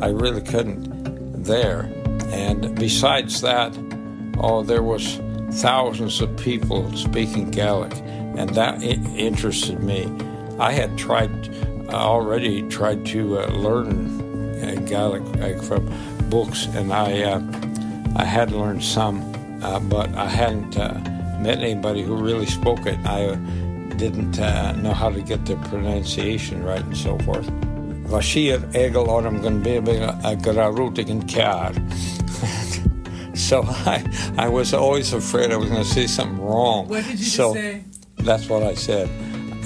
I 0.00 0.08
really 0.08 0.42
couldn't 0.42 1.44
there. 1.44 1.90
And 2.26 2.74
besides 2.76 3.40
that, 3.40 3.76
oh, 4.38 4.62
there 4.62 4.82
was 4.82 5.20
thousands 5.60 6.20
of 6.20 6.36
people 6.36 6.94
speaking 6.96 7.50
Gaelic, 7.50 7.94
and 8.36 8.50
that 8.50 8.82
interested 8.82 9.82
me. 9.82 10.10
I 10.58 10.72
had 10.72 10.96
tried 10.98 11.30
already 11.90 12.62
tried 12.68 13.04
to 13.06 13.38
uh, 13.38 13.46
learn 13.48 14.20
uh, 14.62 14.80
Gaelic 14.86 15.22
uh, 15.40 15.60
from 15.62 15.90
books, 16.30 16.66
and 16.66 16.92
I 16.92 17.22
uh, 17.22 17.40
I 18.16 18.24
had 18.24 18.52
learned 18.52 18.84
some, 18.84 19.20
uh, 19.62 19.80
but 19.80 20.14
I 20.14 20.28
hadn't 20.28 20.76
uh, 20.78 20.94
met 21.40 21.58
anybody 21.58 22.02
who 22.02 22.16
really 22.16 22.46
spoke 22.46 22.86
it. 22.86 22.98
I 23.06 23.36
didn't 23.96 24.38
know 24.82 24.92
how 24.92 25.10
to 25.10 25.20
get 25.20 25.46
the 25.46 25.56
pronunciation 25.56 26.62
right 26.62 26.82
and 26.82 26.96
so 26.96 27.18
forth. 27.18 27.46
Vashir 28.06 28.58
Egel 28.72 29.08
Oram 29.08 29.40
Gunbebe 29.40 29.96
Gararutik 30.42 31.08
Kar. 31.32 31.72
So 33.34 33.62
I, 33.66 34.04
I 34.36 34.48
was 34.48 34.74
always 34.74 35.14
afraid 35.14 35.52
I 35.52 35.56
was 35.56 35.70
going 35.70 35.82
to 35.82 35.88
say 35.88 36.06
something 36.06 36.38
wrong. 36.38 36.86
What 36.88 37.04
did 37.04 37.18
you 37.18 37.24
so 37.24 37.54
say? 37.54 37.82
That's 38.16 38.46
what 38.48 38.62
I 38.62 38.74
said. 38.74 39.08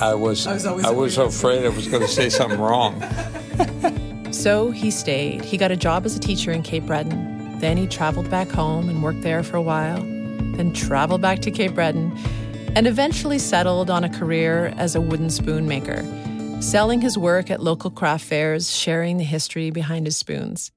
I 0.01 0.15
was 0.15 0.47
I 0.47 0.55
was, 0.55 0.85
I 0.85 0.91
was 0.91 1.19
afraid 1.19 1.65
I 1.65 1.71
was 1.71 1.89
going 1.89 2.03
to 2.03 2.09
say 2.09 2.29
something 2.29 2.61
wrong. 2.61 3.03
So 4.33 4.71
he 4.71 4.91
stayed. 4.91 5.45
He 5.45 5.57
got 5.57 5.73
a 5.73 5.77
job 5.77 6.05
as 6.05 6.15
a 6.15 6.21
teacher 6.21 6.53
in 6.53 6.63
Cape 6.63 6.85
Breton. 6.85 7.26
Then 7.61 7.77
he 7.77 7.87
traveled 7.87 8.31
back 8.31 8.49
home 8.51 8.89
and 8.89 9.03
worked 9.03 9.23
there 9.23 9.43
for 9.43 9.57
a 9.57 9.63
while. 9.63 10.01
Then 10.01 10.73
traveled 10.73 11.21
back 11.21 11.41
to 11.41 11.51
Cape 11.51 11.75
Breton 11.75 12.17
and 12.75 12.87
eventually 12.87 13.39
settled 13.39 13.91
on 13.91 14.05
a 14.05 14.09
career 14.09 14.73
as 14.77 14.95
a 14.95 15.01
wooden 15.01 15.31
spoon 15.31 15.67
maker 15.67 16.05
selling 16.61 17.01
his 17.01 17.19
work 17.19 17.51
at 17.51 17.63
local 17.63 17.91
craft 17.91 18.25
fairs, 18.25 18.75
sharing 18.75 19.19
the 19.19 19.25
history 19.25 19.71
behind 19.71 20.07
his 20.07 20.17
spoons. 20.17 20.73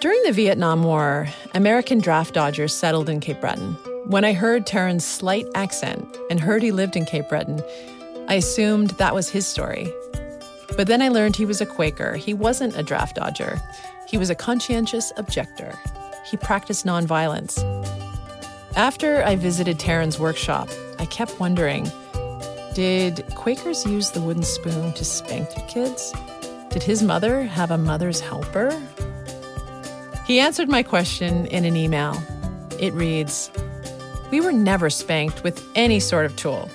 During 0.00 0.22
the 0.24 0.32
Vietnam 0.32 0.82
War, 0.82 1.28
American 1.54 1.98
draft 1.98 2.34
dodgers 2.34 2.74
settled 2.74 3.08
in 3.08 3.20
Cape 3.20 3.40
Breton. 3.40 3.72
When 4.06 4.24
I 4.24 4.34
heard 4.34 4.66
Terron's 4.66 5.04
slight 5.04 5.46
accent 5.54 6.06
and 6.30 6.38
heard 6.38 6.62
he 6.62 6.72
lived 6.72 6.94
in 6.94 7.06
Cape 7.06 7.28
Breton, 7.28 7.62
I 8.28 8.34
assumed 8.34 8.90
that 8.90 9.14
was 9.14 9.30
his 9.30 9.46
story. 9.46 9.90
But 10.76 10.86
then 10.86 11.02
I 11.02 11.08
learned 11.08 11.36
he 11.36 11.44
was 11.44 11.60
a 11.60 11.66
Quaker. 11.66 12.16
He 12.16 12.34
wasn't 12.34 12.76
a 12.76 12.82
draft 12.82 13.16
dodger. 13.16 13.60
He 14.08 14.18
was 14.18 14.30
a 14.30 14.34
conscientious 14.34 15.12
objector. 15.16 15.78
He 16.24 16.36
practiced 16.36 16.84
nonviolence. 16.84 17.62
After 18.76 19.22
I 19.22 19.36
visited 19.36 19.78
Terron's 19.78 20.18
workshop, 20.18 20.68
I 20.98 21.06
kept 21.06 21.38
wondering 21.38 21.90
did 22.74 23.24
Quakers 23.36 23.86
use 23.86 24.10
the 24.10 24.20
wooden 24.20 24.42
spoon 24.42 24.92
to 24.94 25.04
spank 25.04 25.48
their 25.54 25.64
kids? 25.68 26.12
Did 26.70 26.82
his 26.82 27.04
mother 27.04 27.44
have 27.44 27.70
a 27.70 27.78
mother's 27.78 28.18
helper? 28.18 28.76
He 30.26 30.40
answered 30.40 30.68
my 30.68 30.82
question 30.82 31.46
in 31.46 31.64
an 31.64 31.76
email. 31.76 32.20
It 32.80 32.92
reads 32.94 33.48
We 34.32 34.40
were 34.40 34.50
never 34.50 34.90
spanked 34.90 35.44
with 35.44 35.64
any 35.76 36.00
sort 36.00 36.26
of 36.26 36.34
tool. 36.34 36.68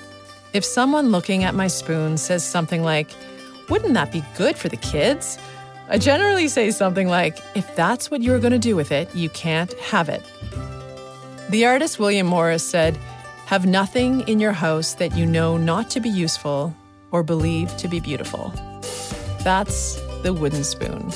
If 0.54 0.64
someone 0.64 1.10
looking 1.10 1.44
at 1.44 1.54
my 1.54 1.66
spoon 1.66 2.16
says 2.16 2.42
something 2.42 2.82
like, 2.82 3.10
Wouldn't 3.70 3.94
that 3.94 4.12
be 4.12 4.24
good 4.36 4.56
for 4.56 4.68
the 4.68 4.76
kids? 4.76 5.38
I 5.88 5.98
generally 5.98 6.48
say 6.48 6.70
something 6.70 7.08
like, 7.08 7.38
If 7.54 7.74
that's 7.76 8.10
what 8.10 8.20
you're 8.22 8.40
going 8.40 8.52
to 8.52 8.58
do 8.58 8.76
with 8.76 8.92
it, 8.92 9.14
you 9.14 9.28
can't 9.30 9.72
have 9.74 10.08
it. 10.08 10.22
The 11.50 11.66
artist 11.66 11.98
William 11.98 12.26
Morris 12.26 12.68
said, 12.68 12.98
have 13.50 13.66
nothing 13.66 14.20
in 14.28 14.38
your 14.38 14.52
house 14.52 14.94
that 14.94 15.16
you 15.16 15.26
know 15.26 15.56
not 15.56 15.90
to 15.90 15.98
be 15.98 16.08
useful 16.08 16.72
or 17.10 17.24
believe 17.24 17.76
to 17.78 17.88
be 17.88 17.98
beautiful. 17.98 18.52
That's 19.42 20.00
the 20.22 20.32
wooden 20.32 20.62
spoon. 20.62 21.10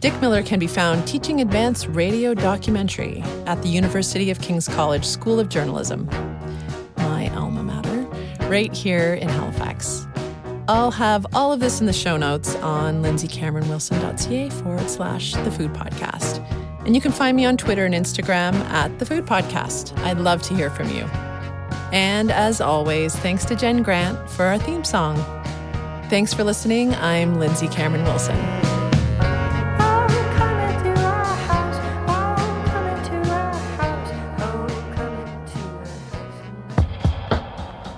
Dick 0.00 0.20
Miller 0.20 0.42
can 0.42 0.58
be 0.58 0.66
found 0.66 1.06
teaching 1.06 1.42
advanced 1.42 1.86
radio 1.88 2.34
documentary 2.34 3.22
at 3.46 3.62
the 3.62 3.68
University 3.68 4.30
of 4.30 4.40
King's 4.40 4.66
College 4.66 5.04
School 5.04 5.38
of 5.38 5.48
Journalism, 5.48 6.08
my 6.96 7.28
alma 7.36 7.62
mater, 7.62 8.02
right 8.48 8.72
here 8.72 9.14
in 9.14 9.28
Halifax. 9.28 9.71
I'll 10.68 10.92
have 10.92 11.26
all 11.34 11.52
of 11.52 11.60
this 11.60 11.80
in 11.80 11.86
the 11.86 11.92
show 11.92 12.16
notes 12.16 12.54
on 12.56 13.02
lindsaycameronwilson.ca 13.02 14.50
forward 14.50 14.88
slash 14.88 15.32
the 15.32 15.50
food 15.50 15.72
podcast. 15.72 16.38
And 16.86 16.94
you 16.94 17.00
can 17.00 17.12
find 17.12 17.36
me 17.36 17.44
on 17.44 17.56
Twitter 17.56 17.84
and 17.84 17.94
Instagram 17.94 18.54
at 18.70 18.98
the 18.98 19.06
food 19.06 19.26
podcast. 19.26 19.96
I'd 19.98 20.18
love 20.18 20.42
to 20.42 20.54
hear 20.54 20.70
from 20.70 20.88
you. 20.90 21.04
And 21.92 22.30
as 22.30 22.60
always, 22.60 23.14
thanks 23.16 23.44
to 23.46 23.56
Jen 23.56 23.82
Grant 23.82 24.30
for 24.30 24.44
our 24.44 24.58
theme 24.58 24.84
song. 24.84 25.16
Thanks 26.08 26.32
for 26.32 26.44
listening. 26.44 26.94
I'm 26.94 27.38
Lindsay 27.38 27.68
Cameron 27.68 28.04
Wilson. 28.04 28.61